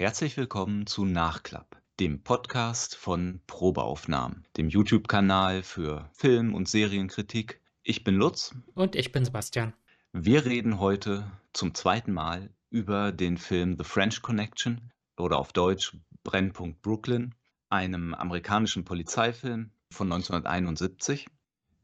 Herzlich 0.00 0.38
willkommen 0.38 0.86
zu 0.86 1.04
Nachklapp, 1.04 1.76
dem 2.00 2.22
Podcast 2.22 2.96
von 2.96 3.42
Probeaufnahmen, 3.46 4.46
dem 4.56 4.70
YouTube-Kanal 4.70 5.62
für 5.62 6.08
Film- 6.14 6.54
und 6.54 6.70
Serienkritik. 6.70 7.60
Ich 7.82 8.02
bin 8.02 8.14
Lutz. 8.14 8.54
Und 8.72 8.96
ich 8.96 9.12
bin 9.12 9.26
Sebastian. 9.26 9.74
Wir 10.14 10.46
reden 10.46 10.80
heute 10.80 11.30
zum 11.52 11.74
zweiten 11.74 12.14
Mal 12.14 12.48
über 12.70 13.12
den 13.12 13.36
Film 13.36 13.76
The 13.76 13.84
French 13.84 14.22
Connection 14.22 14.90
oder 15.18 15.38
auf 15.38 15.52
Deutsch 15.52 15.94
Brennpunkt 16.24 16.80
Brooklyn, 16.80 17.34
einem 17.68 18.14
amerikanischen 18.14 18.86
Polizeifilm 18.86 19.70
von 19.92 20.10
1971. 20.10 21.26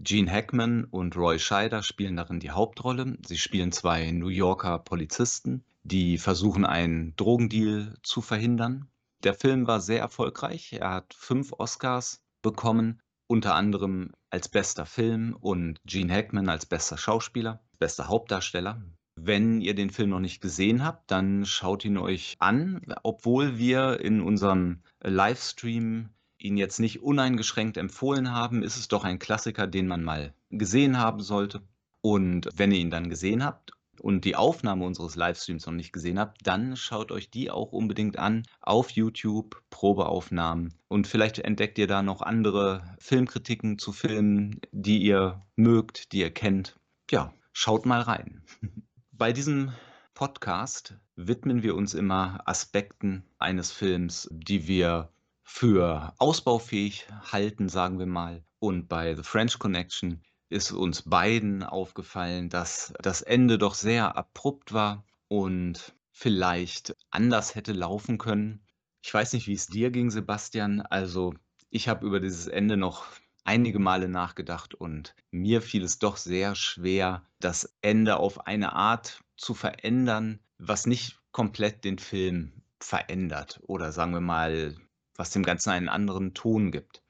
Gene 0.00 0.32
Hackman 0.32 0.84
und 0.84 1.18
Roy 1.18 1.38
Scheider 1.38 1.82
spielen 1.82 2.16
darin 2.16 2.40
die 2.40 2.50
Hauptrolle. 2.50 3.18
Sie 3.26 3.36
spielen 3.36 3.72
zwei 3.72 4.10
New 4.10 4.28
Yorker 4.28 4.78
Polizisten, 4.78 5.64
die 5.86 6.18
versuchen, 6.18 6.64
einen 6.64 7.14
Drogendeal 7.16 7.94
zu 8.02 8.20
verhindern. 8.20 8.88
Der 9.22 9.34
Film 9.34 9.66
war 9.66 9.80
sehr 9.80 10.00
erfolgreich. 10.00 10.72
Er 10.72 10.90
hat 10.90 11.14
fünf 11.14 11.52
Oscars 11.52 12.22
bekommen, 12.42 13.00
unter 13.28 13.54
anderem 13.54 14.12
als 14.30 14.48
bester 14.48 14.86
Film 14.86 15.36
und 15.40 15.80
Gene 15.84 16.12
Hackman 16.12 16.48
als 16.48 16.66
bester 16.66 16.98
Schauspieler, 16.98 17.60
bester 17.78 18.08
Hauptdarsteller. 18.08 18.82
Wenn 19.18 19.60
ihr 19.60 19.74
den 19.74 19.90
Film 19.90 20.10
noch 20.10 20.20
nicht 20.20 20.42
gesehen 20.42 20.84
habt, 20.84 21.10
dann 21.10 21.46
schaut 21.46 21.84
ihn 21.84 21.96
euch 21.96 22.36
an, 22.38 22.82
obwohl 23.02 23.56
wir 23.56 24.00
in 24.00 24.20
unserem 24.20 24.82
Livestream 25.02 26.10
ihn 26.38 26.56
jetzt 26.58 26.80
nicht 26.80 27.02
uneingeschränkt 27.02 27.78
empfohlen 27.78 28.32
haben, 28.32 28.62
ist 28.62 28.76
es 28.76 28.88
doch 28.88 29.04
ein 29.04 29.18
Klassiker, 29.18 29.66
den 29.66 29.86
man 29.86 30.04
mal 30.04 30.34
gesehen 30.50 30.98
haben 30.98 31.20
sollte. 31.20 31.62
Und 32.02 32.48
wenn 32.54 32.72
ihr 32.72 32.78
ihn 32.78 32.90
dann 32.90 33.08
gesehen 33.08 33.42
habt 33.42 33.75
und 34.00 34.24
die 34.24 34.36
Aufnahme 34.36 34.84
unseres 34.84 35.16
Livestreams 35.16 35.66
noch 35.66 35.72
nicht 35.72 35.92
gesehen 35.92 36.18
habt, 36.18 36.46
dann 36.46 36.76
schaut 36.76 37.12
euch 37.12 37.30
die 37.30 37.50
auch 37.50 37.72
unbedingt 37.72 38.18
an 38.18 38.42
auf 38.60 38.90
YouTube, 38.90 39.62
Probeaufnahmen. 39.70 40.74
Und 40.88 41.06
vielleicht 41.06 41.38
entdeckt 41.38 41.78
ihr 41.78 41.86
da 41.86 42.02
noch 42.02 42.22
andere 42.22 42.96
Filmkritiken 42.98 43.78
zu 43.78 43.92
Filmen, 43.92 44.60
die 44.72 45.02
ihr 45.02 45.44
mögt, 45.56 46.12
die 46.12 46.20
ihr 46.20 46.32
kennt. 46.32 46.78
Ja, 47.10 47.32
schaut 47.52 47.86
mal 47.86 48.00
rein. 48.00 48.42
Bei 49.12 49.32
diesem 49.32 49.72
Podcast 50.14 50.96
widmen 51.14 51.62
wir 51.62 51.74
uns 51.74 51.94
immer 51.94 52.40
Aspekten 52.46 53.24
eines 53.38 53.72
Films, 53.72 54.28
die 54.32 54.66
wir 54.66 55.10
für 55.42 56.12
ausbaufähig 56.18 57.06
halten, 57.30 57.68
sagen 57.68 57.98
wir 57.98 58.06
mal. 58.06 58.44
Und 58.58 58.88
bei 58.88 59.14
The 59.14 59.22
French 59.22 59.58
Connection 59.58 60.22
ist 60.48 60.72
uns 60.72 61.02
beiden 61.02 61.62
aufgefallen, 61.62 62.48
dass 62.48 62.92
das 63.00 63.22
Ende 63.22 63.58
doch 63.58 63.74
sehr 63.74 64.16
abrupt 64.16 64.72
war 64.72 65.04
und 65.28 65.94
vielleicht 66.10 66.96
anders 67.10 67.54
hätte 67.54 67.72
laufen 67.72 68.18
können. 68.18 68.60
Ich 69.02 69.12
weiß 69.12 69.32
nicht, 69.32 69.46
wie 69.46 69.54
es 69.54 69.66
dir 69.66 69.90
ging, 69.90 70.10
Sebastian. 70.10 70.80
Also 70.80 71.34
ich 71.70 71.88
habe 71.88 72.06
über 72.06 72.20
dieses 72.20 72.46
Ende 72.46 72.76
noch 72.76 73.06
einige 73.44 73.78
Male 73.78 74.08
nachgedacht 74.08 74.74
und 74.74 75.14
mir 75.30 75.62
fiel 75.62 75.84
es 75.84 75.98
doch 75.98 76.16
sehr 76.16 76.54
schwer, 76.54 77.22
das 77.40 77.76
Ende 77.82 78.16
auf 78.16 78.46
eine 78.46 78.72
Art 78.72 79.22
zu 79.36 79.54
verändern, 79.54 80.40
was 80.58 80.86
nicht 80.86 81.20
komplett 81.32 81.84
den 81.84 81.98
Film 81.98 82.62
verändert 82.80 83.60
oder 83.62 83.92
sagen 83.92 84.12
wir 84.12 84.20
mal 84.20 84.74
was 85.16 85.30
dem 85.30 85.42
Ganzen 85.42 85.70
einen 85.70 85.88
anderen 85.88 86.34
Ton 86.34 86.70
gibt. 86.70 87.02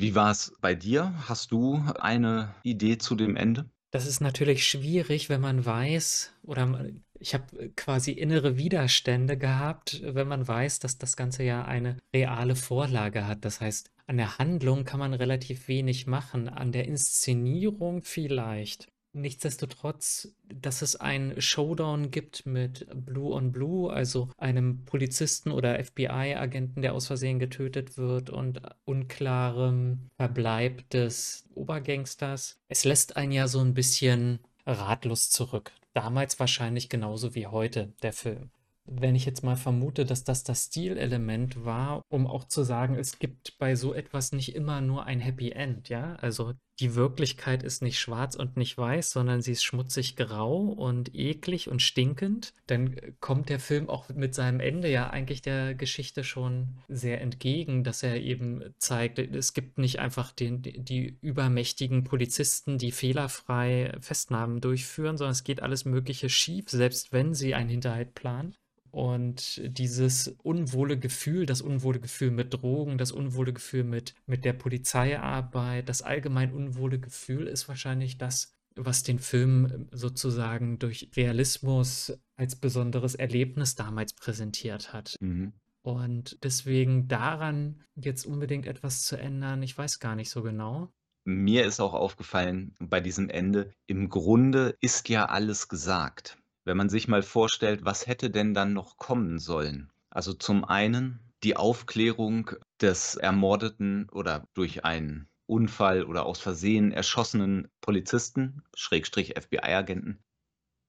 Wie 0.00 0.14
war 0.14 0.30
es 0.30 0.52
bei 0.60 0.76
dir? 0.76 1.12
Hast 1.28 1.50
du 1.50 1.82
eine 1.98 2.54
Idee 2.62 2.98
zu 2.98 3.16
dem 3.16 3.34
Ende? 3.34 3.68
Das 3.90 4.06
ist 4.06 4.20
natürlich 4.20 4.68
schwierig, 4.68 5.28
wenn 5.28 5.40
man 5.40 5.64
weiß, 5.64 6.34
oder 6.42 6.86
ich 7.18 7.34
habe 7.34 7.70
quasi 7.74 8.12
innere 8.12 8.56
Widerstände 8.56 9.36
gehabt, 9.36 10.00
wenn 10.04 10.28
man 10.28 10.46
weiß, 10.46 10.78
dass 10.78 10.98
das 10.98 11.16
Ganze 11.16 11.42
ja 11.42 11.64
eine 11.64 11.96
reale 12.14 12.54
Vorlage 12.54 13.26
hat. 13.26 13.44
Das 13.44 13.60
heißt, 13.60 13.90
an 14.06 14.18
der 14.18 14.38
Handlung 14.38 14.84
kann 14.84 15.00
man 15.00 15.14
relativ 15.14 15.66
wenig 15.66 16.06
machen, 16.06 16.48
an 16.48 16.70
der 16.70 16.86
Inszenierung 16.86 18.02
vielleicht. 18.02 18.86
Nichtsdestotrotz, 19.12 20.34
dass 20.48 20.82
es 20.82 20.96
einen 20.96 21.40
Showdown 21.40 22.10
gibt 22.10 22.46
mit 22.46 22.86
Blue 22.94 23.34
on 23.34 23.52
Blue, 23.52 23.92
also 23.92 24.30
einem 24.36 24.84
Polizisten 24.84 25.50
oder 25.50 25.82
FBI-Agenten, 25.82 26.82
der 26.82 26.94
aus 26.94 27.06
Versehen 27.06 27.38
getötet 27.38 27.96
wird 27.96 28.30
und 28.30 28.60
unklarem 28.84 30.10
Verbleib 30.16 30.88
des 30.90 31.46
Obergangsters. 31.54 32.60
Es 32.68 32.84
lässt 32.84 33.16
einen 33.16 33.32
ja 33.32 33.48
so 33.48 33.60
ein 33.60 33.74
bisschen 33.74 34.40
ratlos 34.66 35.30
zurück. 35.30 35.72
Damals 35.94 36.38
wahrscheinlich 36.38 36.88
genauso 36.88 37.34
wie 37.34 37.46
heute 37.46 37.92
der 38.02 38.12
Film 38.12 38.50
wenn 38.90 39.14
ich 39.14 39.26
jetzt 39.26 39.44
mal 39.44 39.56
vermute, 39.56 40.04
dass 40.04 40.24
das 40.24 40.44
das 40.44 40.64
Stilelement 40.64 41.64
war, 41.64 42.02
um 42.08 42.26
auch 42.26 42.44
zu 42.44 42.62
sagen, 42.62 42.94
es 42.94 43.18
gibt 43.18 43.58
bei 43.58 43.74
so 43.74 43.92
etwas 43.92 44.32
nicht 44.32 44.54
immer 44.54 44.80
nur 44.80 45.04
ein 45.04 45.20
Happy 45.20 45.50
End, 45.50 45.88
ja? 45.88 46.14
Also 46.16 46.54
die 46.80 46.94
Wirklichkeit 46.94 47.62
ist 47.62 47.82
nicht 47.82 47.98
schwarz 47.98 48.36
und 48.36 48.56
nicht 48.56 48.78
weiß, 48.78 49.10
sondern 49.10 49.42
sie 49.42 49.52
ist 49.52 49.64
schmutzig 49.64 50.16
grau 50.16 50.58
und 50.58 51.14
eklig 51.14 51.68
und 51.68 51.82
stinkend, 51.82 52.52
dann 52.66 52.96
kommt 53.20 53.48
der 53.48 53.58
Film 53.58 53.88
auch 53.88 54.08
mit 54.10 54.34
seinem 54.34 54.60
Ende 54.60 54.88
ja 54.88 55.10
eigentlich 55.10 55.42
der 55.42 55.74
Geschichte 55.74 56.22
schon 56.22 56.68
sehr 56.88 57.20
entgegen, 57.20 57.82
dass 57.84 58.02
er 58.02 58.20
eben 58.20 58.62
zeigt, 58.78 59.18
es 59.18 59.54
gibt 59.54 59.78
nicht 59.78 59.98
einfach 59.98 60.32
den, 60.32 60.62
die 60.62 61.18
übermächtigen 61.20 62.04
Polizisten, 62.04 62.78
die 62.78 62.92
fehlerfrei 62.92 63.92
Festnahmen 64.00 64.60
durchführen, 64.60 65.16
sondern 65.16 65.32
es 65.32 65.44
geht 65.44 65.62
alles 65.62 65.84
Mögliche 65.84 66.28
schief, 66.28 66.68
selbst 66.68 67.12
wenn 67.12 67.34
sie 67.34 67.54
einen 67.54 67.70
Hinterhalt 67.70 68.14
planen. 68.14 68.54
Und 68.90 69.60
dieses 69.64 70.28
unwohle 70.42 70.98
Gefühl, 70.98 71.46
das 71.46 71.60
unwohle 71.60 72.00
Gefühl 72.00 72.30
mit 72.30 72.54
Drogen, 72.54 72.98
das 72.98 73.12
unwohle 73.12 73.52
Gefühl 73.52 73.84
mit, 73.84 74.14
mit 74.26 74.44
der 74.44 74.54
Polizeiarbeit, 74.54 75.88
das 75.88 76.02
allgemein 76.02 76.52
unwohle 76.52 76.98
Gefühl 76.98 77.46
ist 77.46 77.68
wahrscheinlich 77.68 78.18
das, 78.18 78.54
was 78.76 79.02
den 79.02 79.18
Film 79.18 79.88
sozusagen 79.90 80.78
durch 80.78 81.10
Realismus 81.16 82.18
als 82.36 82.56
besonderes 82.56 83.14
Erlebnis 83.14 83.74
damals 83.74 84.14
präsentiert 84.14 84.92
hat. 84.92 85.16
Mhm. 85.20 85.52
Und 85.82 86.42
deswegen 86.42 87.08
daran 87.08 87.82
jetzt 87.94 88.26
unbedingt 88.26 88.66
etwas 88.66 89.02
zu 89.02 89.16
ändern, 89.16 89.62
ich 89.62 89.76
weiß 89.76 90.00
gar 90.00 90.16
nicht 90.16 90.30
so 90.30 90.42
genau. 90.42 90.92
Mir 91.24 91.66
ist 91.66 91.80
auch 91.80 91.92
aufgefallen 91.92 92.74
bei 92.78 93.00
diesem 93.00 93.28
Ende, 93.28 93.70
im 93.86 94.08
Grunde 94.08 94.76
ist 94.80 95.08
ja 95.08 95.26
alles 95.26 95.68
gesagt. 95.68 96.37
Wenn 96.68 96.76
man 96.76 96.90
sich 96.90 97.08
mal 97.08 97.22
vorstellt, 97.22 97.86
was 97.86 98.06
hätte 98.06 98.28
denn 98.28 98.52
dann 98.52 98.74
noch 98.74 98.98
kommen 98.98 99.38
sollen? 99.38 99.90
Also 100.10 100.34
zum 100.34 100.66
einen 100.66 101.18
die 101.42 101.56
Aufklärung 101.56 102.50
des 102.78 103.14
ermordeten 103.14 104.06
oder 104.10 104.46
durch 104.52 104.84
einen 104.84 105.30
Unfall 105.46 106.04
oder 106.04 106.26
aus 106.26 106.40
Versehen 106.40 106.92
erschossenen 106.92 107.68
Polizisten, 107.80 108.64
Schrägstrich 108.74 109.32
FBI-Agenten. 109.40 110.18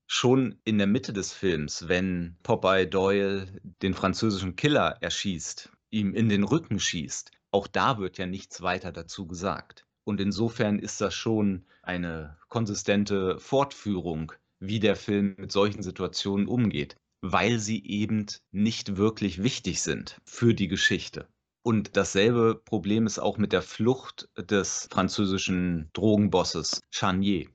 Schon 0.05 0.59
in 0.65 0.79
der 0.79 0.87
Mitte 0.87 1.13
des 1.13 1.31
Films, 1.31 1.87
wenn 1.87 2.35
Popeye 2.43 2.85
Doyle 2.85 3.47
den 3.81 3.93
französischen 3.93 4.57
Killer 4.57 4.97
erschießt, 4.99 5.71
ihm 5.91 6.13
in 6.13 6.27
den 6.27 6.43
Rücken 6.43 6.81
schießt, 6.81 7.31
auch 7.51 7.67
da 7.67 7.99
wird 7.99 8.17
ja 8.17 8.25
nichts 8.25 8.61
weiter 8.61 8.91
dazu 8.91 9.27
gesagt. 9.27 9.85
Und 10.03 10.19
insofern 10.19 10.77
ist 10.77 10.99
das 10.99 11.13
schon 11.13 11.63
eine 11.83 12.37
konsistente 12.49 13.39
Fortführung 13.39 14.33
wie 14.59 14.79
der 14.79 14.95
Film 14.95 15.35
mit 15.37 15.51
solchen 15.51 15.83
Situationen 15.83 16.47
umgeht, 16.47 16.95
weil 17.21 17.59
sie 17.59 17.85
eben 17.85 18.25
nicht 18.51 18.97
wirklich 18.97 19.43
wichtig 19.43 19.81
sind 19.81 20.17
für 20.25 20.53
die 20.53 20.67
Geschichte. 20.67 21.27
Und 21.61 21.97
dasselbe 21.97 22.55
Problem 22.55 23.05
ist 23.05 23.19
auch 23.19 23.37
mit 23.37 23.51
der 23.51 23.61
Flucht 23.61 24.29
des 24.37 24.87
französischen 24.91 25.89
Drogenbosses 25.93 26.81
Charnier. 26.89 27.47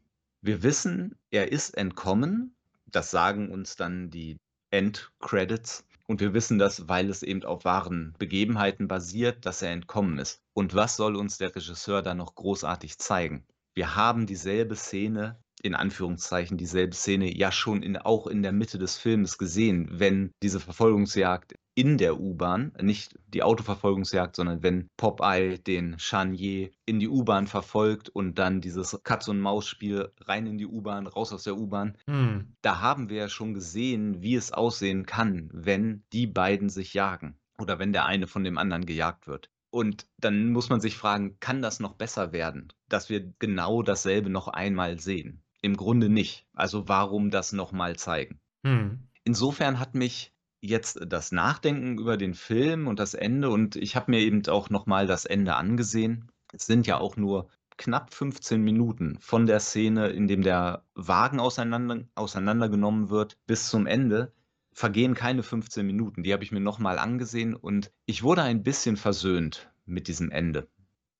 Wir 0.43 0.63
wissen, 0.63 1.17
er 1.31 1.51
ist 1.53 1.77
entkommen. 1.77 2.55
Das 2.87 3.11
sagen 3.11 3.51
uns 3.51 3.77
dann 3.77 4.11
die 4.11 4.37
Endcredits. 4.71 5.87
Und 6.07 6.21
wir 6.21 6.35
wissen 6.35 6.59
das, 6.59 6.87
weil 6.87 7.09
es 7.09 7.23
eben 7.23 7.45
auf 7.45 7.65
wahren 7.65 8.15
Begebenheiten 8.19 8.89
basiert, 8.89 9.47
dass 9.47 9.63
er 9.63 9.71
entkommen 9.71 10.19
ist. 10.19 10.43
Und 10.53 10.75
was 10.75 10.97
soll 10.97 11.17
uns 11.17 11.39
der 11.39 11.57
Regisseur 11.57 12.03
da 12.03 12.15
noch 12.15 12.35
großartig 12.35 12.99
zeigen? 12.99 13.47
Wir 13.75 13.97
haben 13.97 14.27
dieselbe 14.27 14.77
Szene 14.77 15.41
in 15.65 15.75
Anführungszeichen 15.75 16.59
dieselbe 16.59 16.95
Szene 16.95 17.35
ja 17.35 17.51
schon 17.51 17.83
in, 17.83 17.97
auch 17.97 18.27
in 18.27 18.43
der 18.43 18.53
Mitte 18.53 18.79
des 18.79 18.99
Films 18.99 19.39
gesehen, 19.39 19.89
wenn 19.91 20.31
diese 20.43 20.61
Verfolgungsjagd 20.61 21.55
in 21.75 21.97
der 21.97 22.21
U-Bahn, 22.21 22.73
nicht 22.81 23.19
die 23.29 23.43
Autoverfolgungsjagd, 23.43 24.37
sondern 24.37 24.63
wenn 24.63 24.89
Popeye 24.99 25.59
den 25.59 25.99
Charnier 25.99 26.71
in 26.85 27.01
die 27.01 27.09
U-Bahn 27.09 27.47
verfolgt 27.47 28.11
und 28.11 28.39
dann 28.39 28.61
dieses 28.61 29.01
Katz-und-Maus-Spiel 29.03 30.13
rein 30.21 30.47
in 30.47 30.59
die 30.59 30.67
U-Bahn, 30.67 31.07
raus 31.07 31.33
aus 31.33 31.45
der 31.45 31.57
U-Bahn. 31.57 31.97
Hm. 32.07 32.55
Da 32.61 32.81
haben 32.81 33.09
wir 33.09 33.17
ja 33.17 33.29
schon 33.31 33.55
gesehen, 33.55 34.23
wie 34.23 34.35
es 34.35 34.53
aussehen 34.53 35.07
kann, 35.07 35.49
wenn 35.53 36.05
die 36.13 36.27
beiden 36.27 36.69
sich 36.69 36.93
jagen 36.93 37.39
oder 37.59 37.79
wenn 37.79 37.93
der 37.95 38.05
eine 38.05 38.27
von 38.27 38.45
dem 38.45 38.59
anderen 38.59 38.85
gejagt 38.85 39.27
wird. 39.27 39.51
Und 39.71 40.07
dann 40.19 40.53
muss 40.53 40.69
man 40.69 40.81
sich 40.81 40.97
fragen, 40.97 41.41
kann 41.41 41.63
das 41.63 41.81
noch 41.81 41.95
besser 41.95 42.33
werden, 42.33 42.73
dass 42.89 43.09
wir 43.09 43.33
genau 43.41 43.83
dasselbe 43.83 44.31
noch 44.31 44.47
einmal 44.47 45.01
sehen? 45.01 45.44
Im 45.65 45.79
Grunde 45.79 46.11
nicht. 46.11 46.47
Also 46.53 46.89
warum 46.89 47.31
das 47.31 47.55
nochmal 47.55 47.97
zeigen? 47.97 48.39
Hm. 48.67 49.09
Insofern 49.25 49.81
hat 49.81 49.95
mich 49.95 50.35
jetzt 50.61 51.01
das 51.07 51.33
Nachdenken 51.33 51.97
über 51.97 52.19
den 52.19 52.35
Film 52.35 52.87
und 52.87 52.99
das 52.99 53.15
Ende 53.15 53.49
und 53.49 53.75
ich 53.75 53.97
habe 53.97 54.11
mir 54.11 54.21
eben 54.21 54.47
auch 54.49 54.69
noch 54.69 54.85
mal 54.85 55.07
das 55.07 55.25
Ende 55.25 55.57
angesehen. 55.57 56.31
Es 56.53 56.67
sind 56.67 56.87
ja 56.87 56.99
auch 56.99 57.17
nur 57.17 57.49
knapp 57.79 58.13
15 58.13 58.61
Minuten 58.61 59.17
von 59.21 59.47
der 59.47 59.59
Szene, 59.59 60.09
in 60.09 60.29
dem 60.29 60.43
der 60.43 60.85
Wagen 60.95 61.41
auseinander 61.41 62.05
auseinandergenommen 62.15 63.09
wird, 63.09 63.39
bis 63.47 63.71
zum 63.71 63.87
Ende 63.87 64.35
vergehen 64.75 65.15
keine 65.15 65.43
15 65.43 65.87
Minuten. 65.87 66.25
Die 66.25 66.35
habe 66.35 66.45
ich 66.45 66.53
mir 66.53 66.61
noch 66.61 66.79
mal 66.79 66.99
angesehen 66.99 67.55
und 67.55 67.91
ich 68.05 68.23
wurde 68.23 68.43
ein 68.43 68.63
bisschen 68.63 68.99
versöhnt 68.99 69.73
mit 69.87 70.09
diesem 70.09 70.31
Ende. 70.31 70.69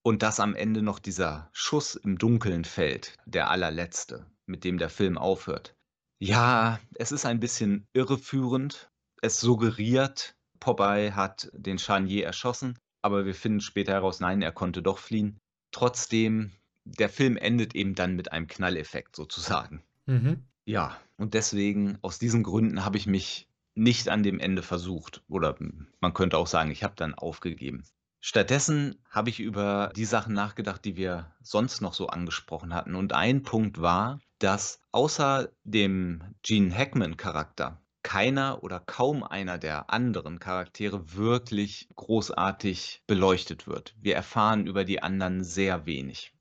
Und 0.03 0.23
dass 0.23 0.39
am 0.39 0.55
Ende 0.55 0.83
noch 0.83 0.99
dieser 0.99 1.49
Schuss 1.53 1.95
im 1.95 2.19
Dunkeln 2.19 2.65
fällt, 2.65 3.17
der 3.25 3.49
allerletzte, 3.49 4.27
mit 4.47 4.65
dem 4.65 4.79
der 4.79 4.91
Film 4.91 5.19
aufhört. 5.19 5.75
Ja, 6.19 6.81
es 6.95 7.13
ist 7.13 7.27
ein 7.27 7.41
bisschen 7.41 7.87
irreführend. 7.93 8.91
Es 9.23 9.41
suggeriert, 9.41 10.37
Popeye 10.61 11.13
hat 11.13 11.51
den 11.53 11.79
Charnier 11.79 12.25
erschossen, 12.25 12.79
aber 13.03 13.27
wir 13.27 13.35
finden 13.35 13.61
später 13.61 13.93
heraus, 13.93 14.21
nein, 14.21 14.43
er 14.43 14.53
konnte 14.53 14.83
doch 14.83 14.99
fliehen. 14.99 15.39
Trotzdem, 15.73 16.53
der 16.85 17.09
Film 17.09 17.37
endet 17.37 17.75
eben 17.75 17.95
dann 17.95 18.17
mit 18.17 18.33
einem 18.33 18.47
Knalleffekt 18.47 19.17
sozusagen. 19.17 19.83
Mhm. 20.07 20.45
Ja, 20.67 20.97
und 21.17 21.35
deswegen, 21.35 21.99
aus 22.03 22.19
diesen 22.19 22.43
Gründen 22.43 22.85
habe 22.85 22.97
ich 22.97 23.07
mich 23.07 23.49
nicht 23.75 24.09
an 24.09 24.23
dem 24.23 24.39
Ende 24.39 24.63
versucht. 24.63 25.23
Oder 25.29 25.57
man 26.01 26.15
könnte 26.15 26.39
auch 26.39 26.47
sagen, 26.47 26.71
ich 26.71 26.85
habe 26.85 26.95
dann 26.97 27.15
aufgegeben. 27.15 27.85
Stattdessen 28.27 28.99
habe 29.11 29.29
ich 29.29 29.39
über 29.39 29.93
die 29.95 30.07
Sachen 30.07 30.33
nachgedacht, 30.33 30.83
die 30.87 30.97
wir 30.97 31.31
sonst 31.43 31.83
noch 31.83 31.93
so 31.93 32.07
angesprochen 32.07 32.73
hatten. 32.73 32.95
Und 32.95 33.13
ein 33.13 33.43
Punkt 33.43 33.83
war, 33.83 34.19
dass 34.39 34.81
außer 34.93 35.51
dem 35.63 36.35
Gene 36.43 36.75
Hackman-Charakter 36.75 37.83
keiner 38.03 38.63
oder 38.63 38.81
kaum 38.81 39.25
einer 39.25 39.59
der 39.59 39.91
anderen 39.91 40.39
Charaktere 40.39 41.13
wirklich 41.13 41.87
großartig 41.97 43.03
beleuchtet 43.07 43.67
wird. 43.67 43.95
Wir 44.01 44.17
erfahren 44.17 44.67
über 44.67 44.87
die 44.87 45.03
anderen 45.03 45.45
sehr 45.45 45.85
wenig. 45.85 46.33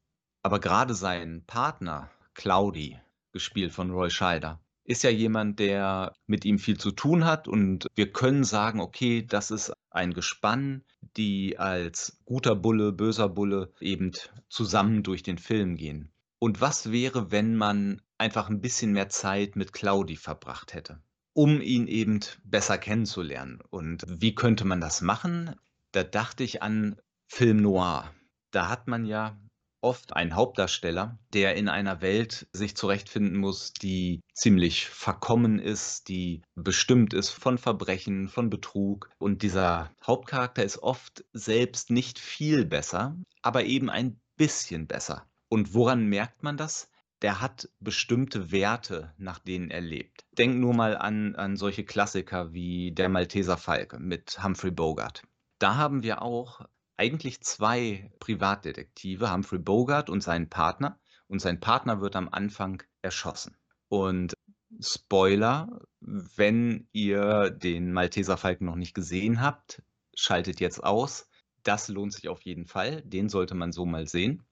Aber 0.41 0.61
gerade 0.61 0.93
sein 0.93 1.43
Partner, 1.45 2.09
Claudi, 2.33 2.97
gespielt 3.33 3.73
von 3.73 3.91
Roy 3.91 4.09
Scheider, 4.09 4.62
ist 4.85 5.03
ja 5.03 5.09
jemand, 5.09 5.59
der 5.59 6.13
mit 6.27 6.45
ihm 6.45 6.59
viel 6.59 6.77
zu 6.77 6.91
tun 6.91 7.25
hat 7.25 7.47
und 7.47 7.87
wir 7.95 8.11
können 8.11 8.43
sagen, 8.43 8.79
okay, 8.79 9.25
das 9.25 9.51
ist 9.51 9.73
ein 9.89 10.13
Gespann, 10.13 10.83
die 11.15 11.57
als 11.57 12.19
guter 12.25 12.55
Bulle, 12.55 12.91
böser 12.91 13.29
Bulle 13.29 13.71
eben 13.79 14.11
zusammen 14.49 15.03
durch 15.03 15.23
den 15.23 15.37
Film 15.37 15.77
gehen. 15.77 16.11
Und 16.39 16.59
was 16.59 16.91
wäre, 16.91 17.31
wenn 17.31 17.55
man 17.55 18.01
einfach 18.17 18.49
ein 18.49 18.59
bisschen 18.59 18.91
mehr 18.91 19.09
Zeit 19.09 19.55
mit 19.55 19.71
Claudi 19.71 20.17
verbracht 20.17 20.73
hätte, 20.73 21.01
um 21.33 21.61
ihn 21.61 21.87
eben 21.87 22.19
besser 22.43 22.77
kennenzulernen? 22.77 23.59
Und 23.69 24.03
wie 24.07 24.35
könnte 24.35 24.65
man 24.65 24.81
das 24.81 25.01
machen? 25.01 25.55
Da 25.93 26.03
dachte 26.03 26.43
ich 26.43 26.61
an 26.61 26.97
Film 27.27 27.61
Noir. 27.61 28.13
Da 28.51 28.67
hat 28.67 28.87
man 28.87 29.05
ja 29.05 29.39
oft 29.83 30.15
ein 30.15 30.35
Hauptdarsteller, 30.35 31.19
der 31.33 31.55
in 31.55 31.67
einer 31.67 32.01
Welt 32.01 32.47
sich 32.53 32.75
zurechtfinden 32.75 33.37
muss, 33.37 33.73
die 33.73 34.21
ziemlich 34.33 34.87
verkommen 34.87 35.59
ist, 35.59 36.07
die 36.07 36.41
bestimmt 36.55 37.13
ist 37.13 37.29
von 37.29 37.57
Verbrechen, 37.57 38.29
von 38.29 38.49
Betrug. 38.49 39.09
Und 39.19 39.41
dieser 39.41 39.91
Hauptcharakter 40.05 40.63
ist 40.63 40.79
oft 40.79 41.25
selbst 41.33 41.91
nicht 41.91 42.19
viel 42.19 42.65
besser, 42.65 43.17
aber 43.41 43.65
eben 43.65 43.89
ein 43.89 44.19
bisschen 44.37 44.87
besser. 44.87 45.27
Und 45.49 45.73
woran 45.73 46.07
merkt 46.07 46.43
man 46.43 46.57
das? 46.57 46.89
Der 47.21 47.39
hat 47.39 47.69
bestimmte 47.79 48.51
Werte, 48.51 49.13
nach 49.17 49.39
denen 49.39 49.69
er 49.71 49.81
lebt. 49.81 50.25
Denk 50.37 50.57
nur 50.57 50.73
mal 50.73 50.97
an, 50.97 51.35
an 51.35 51.55
solche 51.55 51.85
Klassiker 51.85 52.53
wie 52.53 52.91
Der 52.91 53.07
Malteser 53.07 53.57
Falke 53.57 53.99
mit 53.99 54.43
Humphrey 54.43 54.71
Bogart. 54.71 55.23
Da 55.59 55.75
haben 55.75 56.03
wir 56.03 56.21
auch 56.21 56.61
eigentlich 56.97 57.41
zwei 57.41 58.11
Privatdetektive, 58.19 59.31
Humphrey 59.31 59.59
Bogart 59.59 60.09
und 60.09 60.21
seinen 60.21 60.49
Partner. 60.49 60.99
Und 61.27 61.39
sein 61.39 61.59
Partner 61.59 62.01
wird 62.01 62.15
am 62.15 62.29
Anfang 62.29 62.83
erschossen. 63.01 63.55
Und 63.87 64.33
Spoiler, 64.79 65.81
wenn 65.99 66.87
ihr 66.91 67.49
den 67.51 67.93
Malteser 67.93 68.37
Falken 68.37 68.65
noch 68.65 68.75
nicht 68.75 68.93
gesehen 68.93 69.41
habt, 69.41 69.83
schaltet 70.15 70.59
jetzt 70.59 70.83
aus. 70.83 71.29
Das 71.63 71.87
lohnt 71.87 72.13
sich 72.13 72.27
auf 72.27 72.41
jeden 72.41 72.65
Fall. 72.65 73.01
Den 73.03 73.29
sollte 73.29 73.55
man 73.55 73.71
so 73.71 73.85
mal 73.85 74.07
sehen. 74.07 74.43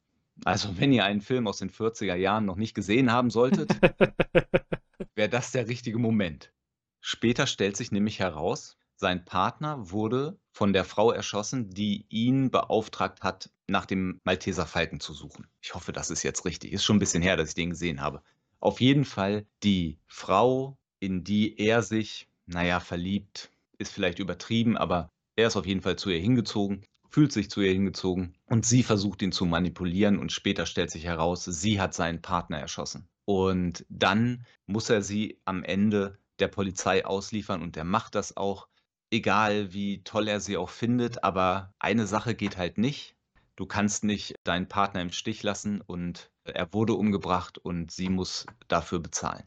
Also, 0.45 0.77
wenn 0.79 0.93
ihr 0.93 1.05
einen 1.05 1.21
Film 1.21 1.47
aus 1.47 1.57
den 1.57 1.69
40er 1.69 2.15
Jahren 2.15 2.45
noch 2.45 2.55
nicht 2.55 2.73
gesehen 2.73 3.11
haben 3.11 3.29
solltet, 3.29 3.71
wäre 5.15 5.29
das 5.29 5.51
der 5.51 5.67
richtige 5.67 5.99
Moment. 5.99 6.53
Später 6.99 7.47
stellt 7.47 7.75
sich 7.75 7.91
nämlich 7.91 8.19
heraus, 8.19 8.77
sein 9.01 9.25
Partner 9.25 9.91
wurde 9.91 10.37
von 10.53 10.71
der 10.71 10.85
Frau 10.85 11.11
erschossen, 11.11 11.71
die 11.71 12.05
ihn 12.09 12.51
beauftragt 12.51 13.21
hat, 13.21 13.49
nach 13.67 13.85
dem 13.85 14.21
Malteser 14.23 14.65
Falken 14.65 14.99
zu 14.99 15.13
suchen. 15.13 15.47
Ich 15.59 15.73
hoffe, 15.73 15.91
das 15.91 16.09
ist 16.09 16.23
jetzt 16.23 16.45
richtig. 16.45 16.71
Ist 16.71 16.83
schon 16.83 16.97
ein 16.97 16.99
bisschen 16.99 17.23
her, 17.23 17.35
dass 17.35 17.49
ich 17.49 17.55
den 17.55 17.71
gesehen 17.71 17.99
habe. 17.99 18.21
Auf 18.59 18.79
jeden 18.79 19.03
Fall 19.03 19.45
die 19.63 19.97
Frau, 20.05 20.77
in 20.99 21.23
die 21.23 21.57
er 21.59 21.81
sich, 21.81 22.29
naja, 22.45 22.79
verliebt, 22.79 23.51
ist 23.79 23.91
vielleicht 23.91 24.19
übertrieben, 24.19 24.77
aber 24.77 25.09
er 25.35 25.47
ist 25.47 25.55
auf 25.55 25.65
jeden 25.65 25.81
Fall 25.81 25.95
zu 25.95 26.11
ihr 26.11 26.19
hingezogen, 26.19 26.85
fühlt 27.09 27.31
sich 27.31 27.49
zu 27.49 27.61
ihr 27.61 27.73
hingezogen 27.73 28.35
und 28.45 28.67
sie 28.67 28.83
versucht 28.83 29.23
ihn 29.23 29.31
zu 29.31 29.45
manipulieren 29.45 30.19
und 30.19 30.31
später 30.31 30.67
stellt 30.67 30.91
sich 30.91 31.05
heraus, 31.05 31.43
sie 31.43 31.81
hat 31.81 31.95
seinen 31.95 32.21
Partner 32.21 32.59
erschossen. 32.59 33.07
Und 33.25 33.83
dann 33.89 34.45
muss 34.67 34.91
er 34.91 35.01
sie 35.01 35.39
am 35.45 35.63
Ende 35.63 36.19
der 36.37 36.49
Polizei 36.49 37.03
ausliefern 37.05 37.63
und 37.63 37.75
er 37.77 37.83
macht 37.83 38.13
das 38.13 38.37
auch 38.37 38.67
egal 39.11 39.73
wie 39.73 40.03
toll 40.03 40.27
er 40.27 40.39
sie 40.39 40.57
auch 40.57 40.69
findet, 40.69 41.23
aber 41.23 41.73
eine 41.79 42.07
Sache 42.07 42.33
geht 42.33 42.57
halt 42.57 42.77
nicht. 42.77 43.15
Du 43.55 43.65
kannst 43.65 44.03
nicht 44.03 44.33
deinen 44.43 44.67
Partner 44.67 45.01
im 45.01 45.11
Stich 45.11 45.43
lassen 45.43 45.81
und 45.81 46.31
er 46.45 46.73
wurde 46.73 46.93
umgebracht 46.93 47.59
und 47.59 47.91
sie 47.91 48.09
muss 48.09 48.47
dafür 48.67 48.99
bezahlen. 48.99 49.43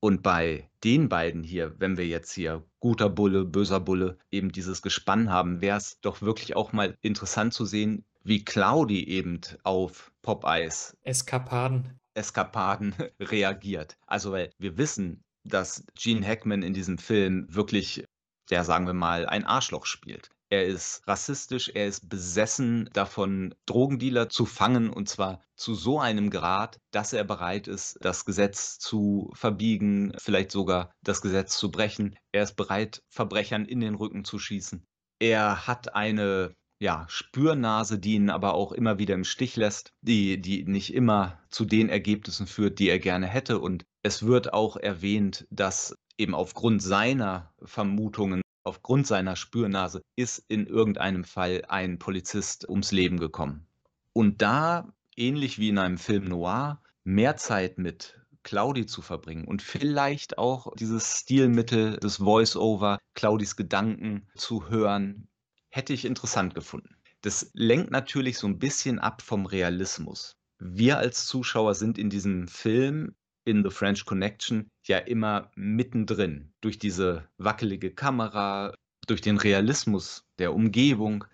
Und 0.00 0.22
bei 0.22 0.68
den 0.82 1.08
beiden 1.08 1.42
hier, 1.42 1.78
wenn 1.78 1.96
wir 1.96 2.06
jetzt 2.06 2.32
hier 2.32 2.62
guter 2.80 3.08
Bulle, 3.08 3.44
böser 3.44 3.80
Bulle, 3.80 4.18
eben 4.30 4.52
dieses 4.52 4.82
Gespann 4.82 5.30
haben, 5.30 5.60
wäre 5.60 5.78
es 5.78 6.00
doch 6.00 6.20
wirklich 6.20 6.56
auch 6.56 6.72
mal 6.72 6.98
interessant 7.00 7.54
zu 7.54 7.64
sehen, 7.64 8.04
wie 8.22 8.44
Claudi 8.44 9.04
eben 9.06 9.40
auf 9.62 10.12
Popeyes 10.20 10.96
Eskapaden. 11.02 11.98
Eskapaden 12.14 12.94
reagiert. 13.20 13.96
Also, 14.06 14.32
weil 14.32 14.50
wir 14.58 14.76
wissen, 14.76 15.22
dass 15.44 15.84
Gene 15.94 16.26
Hackman 16.26 16.62
in 16.62 16.74
diesem 16.74 16.98
Film 16.98 17.46
wirklich 17.48 18.04
der, 18.50 18.64
sagen 18.64 18.86
wir 18.86 18.94
mal, 18.94 19.26
ein 19.26 19.44
Arschloch 19.44 19.86
spielt. 19.86 20.30
Er 20.50 20.66
ist 20.66 21.02
rassistisch, 21.08 21.70
er 21.74 21.86
ist 21.86 22.08
besessen 22.08 22.88
davon, 22.92 23.54
Drogendealer 23.66 24.28
zu 24.28 24.46
fangen 24.46 24.90
und 24.90 25.08
zwar 25.08 25.40
zu 25.56 25.74
so 25.74 25.98
einem 25.98 26.30
Grad, 26.30 26.78
dass 26.92 27.12
er 27.12 27.24
bereit 27.24 27.66
ist, 27.66 27.98
das 28.02 28.24
Gesetz 28.24 28.78
zu 28.78 29.30
verbiegen, 29.34 30.12
vielleicht 30.18 30.52
sogar 30.52 30.92
das 31.02 31.22
Gesetz 31.22 31.56
zu 31.58 31.70
brechen. 31.70 32.16
Er 32.30 32.44
ist 32.44 32.54
bereit, 32.54 33.02
Verbrechern 33.08 33.64
in 33.64 33.80
den 33.80 33.94
Rücken 33.94 34.24
zu 34.24 34.38
schießen. 34.38 34.86
Er 35.18 35.66
hat 35.66 35.94
eine 35.94 36.54
ja, 36.80 37.06
Spürnase, 37.08 37.98
die 37.98 38.14
ihn 38.14 38.30
aber 38.30 38.54
auch 38.54 38.72
immer 38.72 38.98
wieder 38.98 39.14
im 39.14 39.24
Stich 39.24 39.56
lässt, 39.56 39.92
die, 40.02 40.40
die 40.40 40.64
nicht 40.64 40.92
immer 40.92 41.40
zu 41.48 41.64
den 41.64 41.88
Ergebnissen 41.88 42.46
führt, 42.46 42.78
die 42.78 42.90
er 42.90 42.98
gerne 42.98 43.26
hätte. 43.26 43.58
Und 43.58 43.84
es 44.02 44.24
wird 44.24 44.52
auch 44.52 44.76
erwähnt, 44.76 45.46
dass 45.50 45.96
eben 46.18 46.34
aufgrund 46.34 46.82
seiner 46.82 47.52
Vermutungen, 47.62 48.42
aufgrund 48.62 49.06
seiner 49.06 49.36
Spürnase, 49.36 50.02
ist 50.16 50.44
in 50.48 50.66
irgendeinem 50.66 51.24
Fall 51.24 51.64
ein 51.68 51.98
Polizist 51.98 52.68
ums 52.68 52.92
Leben 52.92 53.18
gekommen. 53.18 53.66
Und 54.12 54.42
da, 54.42 54.92
ähnlich 55.16 55.58
wie 55.58 55.68
in 55.68 55.78
einem 55.78 55.98
Film 55.98 56.24
noir, 56.24 56.82
mehr 57.04 57.36
Zeit 57.36 57.78
mit 57.78 58.20
Claudi 58.42 58.86
zu 58.86 59.02
verbringen 59.02 59.46
und 59.46 59.62
vielleicht 59.62 60.38
auch 60.38 60.74
dieses 60.76 61.20
Stilmittel 61.20 61.96
des 61.96 62.18
Voice-Over, 62.18 62.98
Claudis 63.14 63.56
Gedanken 63.56 64.28
zu 64.36 64.68
hören, 64.68 65.28
hätte 65.70 65.92
ich 65.92 66.04
interessant 66.04 66.54
gefunden. 66.54 66.96
Das 67.22 67.50
lenkt 67.54 67.90
natürlich 67.90 68.38
so 68.38 68.46
ein 68.46 68.58
bisschen 68.58 68.98
ab 68.98 69.22
vom 69.22 69.46
Realismus. 69.46 70.36
Wir 70.58 70.98
als 70.98 71.26
Zuschauer 71.26 71.74
sind 71.74 71.98
in 71.98 72.10
diesem 72.10 72.48
Film 72.48 73.14
in 73.44 73.62
The 73.62 73.70
French 73.70 74.04
Connection 74.04 74.70
ja 74.84 74.98
immer 74.98 75.50
mittendrin 75.54 76.52
durch 76.60 76.78
diese 76.78 77.28
wackelige 77.38 77.94
Kamera, 77.94 78.74
durch 79.06 79.20
den 79.20 79.38
Realismus 79.38 80.24
der 80.38 80.54
Umgebung. 80.54 81.24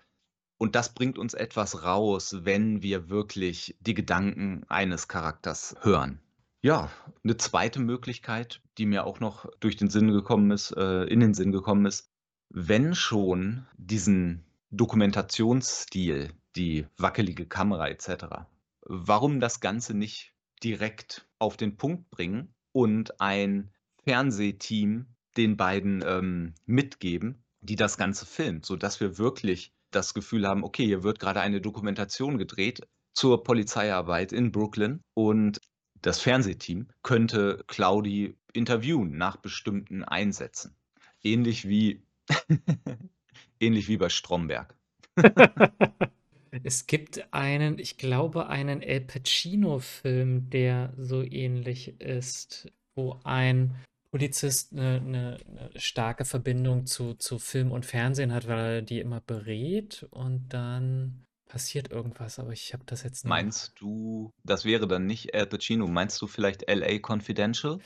Und 0.57 0.75
das 0.75 0.93
bringt 0.93 1.17
uns 1.17 1.33
etwas 1.33 1.83
raus, 1.83 2.37
wenn 2.43 2.81
wir 2.83 3.09
wirklich 3.09 3.75
die 3.79 3.93
Gedanken 3.93 4.63
eines 4.67 5.07
Charakters 5.07 5.75
hören. 5.81 6.19
Ja, 6.63 6.91
eine 7.23 7.37
zweite 7.37 7.79
Möglichkeit, 7.79 8.61
die 8.77 8.85
mir 8.85 9.05
auch 9.05 9.19
noch 9.19 9.49
durch 9.59 9.77
den 9.77 9.89
Sinn 9.89 10.11
gekommen 10.11 10.51
ist, 10.51 10.71
äh, 10.77 11.05
in 11.05 11.19
den 11.19 11.33
Sinn 11.33 11.51
gekommen 11.51 11.87
ist, 11.87 12.11
wenn 12.49 12.93
schon 12.93 13.65
diesen 13.77 14.45
Dokumentationsstil, 14.69 16.31
die 16.55 16.85
wackelige 16.97 17.47
Kamera 17.47 17.87
etc., 17.87 18.45
warum 18.81 19.39
das 19.39 19.59
Ganze 19.59 19.95
nicht 19.95 20.30
direkt 20.63 21.27
auf 21.39 21.57
den 21.57 21.77
Punkt 21.77 22.09
bringen 22.11 22.53
und 22.71 23.19
ein 23.19 23.71
Fernsehteam 24.03 25.07
den 25.37 25.57
beiden 25.57 26.03
ähm, 26.05 26.53
mitgeben, 26.65 27.43
die 27.61 27.75
das 27.75 27.97
Ganze 27.97 28.25
filmt, 28.25 28.65
sodass 28.65 28.99
wir 28.99 29.17
wirklich 29.17 29.73
das 29.91 30.13
Gefühl 30.13 30.47
haben, 30.47 30.63
okay, 30.63 30.85
hier 30.85 31.03
wird 31.03 31.19
gerade 31.19 31.41
eine 31.41 31.61
Dokumentation 31.61 32.37
gedreht 32.37 32.81
zur 33.13 33.43
Polizeiarbeit 33.43 34.31
in 34.31 34.51
Brooklyn 34.51 35.01
und 35.13 35.59
das 36.01 36.19
Fernsehteam 36.19 36.87
könnte 37.03 37.63
Claudi 37.67 38.35
interviewen 38.53 39.17
nach 39.17 39.37
bestimmten 39.37 40.03
Einsätzen. 40.03 40.75
Ähnlich 41.21 41.67
wie, 41.67 42.03
ähnlich 43.59 43.87
wie 43.87 43.97
bei 43.97 44.09
Stromberg. 44.09 44.75
Es 46.63 46.85
gibt 46.85 47.33
einen, 47.33 47.79
ich 47.79 47.97
glaube, 47.97 48.47
einen 48.47 48.81
El 48.81 49.01
Pacino-Film, 49.01 50.49
der 50.49 50.93
so 50.97 51.23
ähnlich 51.23 51.99
ist, 52.01 52.71
wo 52.95 53.19
ein 53.23 53.75
Polizist 54.11 54.73
eine, 54.73 54.97
eine, 54.97 55.37
eine 55.47 55.79
starke 55.79 56.25
Verbindung 56.25 56.85
zu, 56.85 57.13
zu 57.13 57.39
Film 57.39 57.71
und 57.71 57.85
Fernsehen 57.85 58.33
hat, 58.33 58.47
weil 58.47 58.59
er 58.59 58.81
die 58.81 58.99
immer 58.99 59.21
berät 59.21 60.05
und 60.11 60.49
dann 60.49 61.25
passiert 61.47 61.91
irgendwas, 61.91 62.39
aber 62.39 62.51
ich 62.51 62.73
habe 62.73 62.83
das 62.85 63.03
jetzt 63.03 63.23
nicht. 63.23 63.29
Meinst 63.29 63.73
du, 63.79 64.31
das 64.43 64.65
wäre 64.65 64.87
dann 64.87 65.05
nicht 65.05 65.33
Al 65.33 65.47
Pacino, 65.47 65.87
meinst 65.87 66.21
du 66.21 66.27
vielleicht 66.27 66.69
LA 66.69 66.99
Confidential? 66.99 67.79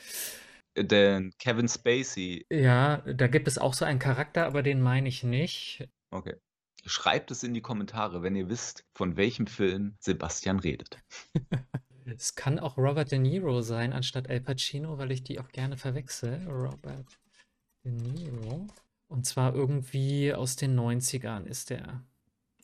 Den 0.76 1.32
Kevin 1.38 1.68
Spacey. 1.68 2.44
Ja, 2.52 2.98
da 2.98 3.28
gibt 3.28 3.48
es 3.48 3.56
auch 3.58 3.74
so 3.74 3.84
einen 3.84 3.98
Charakter, 3.98 4.46
aber 4.46 4.62
den 4.62 4.82
meine 4.82 5.08
ich 5.08 5.24
nicht. 5.24 5.88
Okay. 6.10 6.36
Schreibt 6.86 7.30
es 7.32 7.42
in 7.42 7.52
die 7.52 7.60
Kommentare, 7.60 8.22
wenn 8.22 8.36
ihr 8.36 8.48
wisst, 8.48 8.84
von 8.94 9.16
welchem 9.16 9.46
Film 9.46 9.96
Sebastian 9.98 10.60
redet. 10.60 10.98
es 12.04 12.36
kann 12.36 12.58
auch 12.60 12.78
Robert 12.78 13.10
De 13.10 13.18
Niro 13.18 13.60
sein, 13.60 13.92
anstatt 13.92 14.30
Al 14.30 14.40
Pacino, 14.40 14.96
weil 14.96 15.10
ich 15.10 15.24
die 15.24 15.40
auch 15.40 15.48
gerne 15.48 15.76
verwechsel. 15.76 16.46
Robert 16.46 17.18
De 17.84 17.92
Niro. 17.92 18.68
Und 19.08 19.26
zwar 19.26 19.54
irgendwie 19.54 20.32
aus 20.32 20.56
den 20.56 20.78
90ern 20.78 21.44
ist 21.44 21.70
der. 21.70 22.04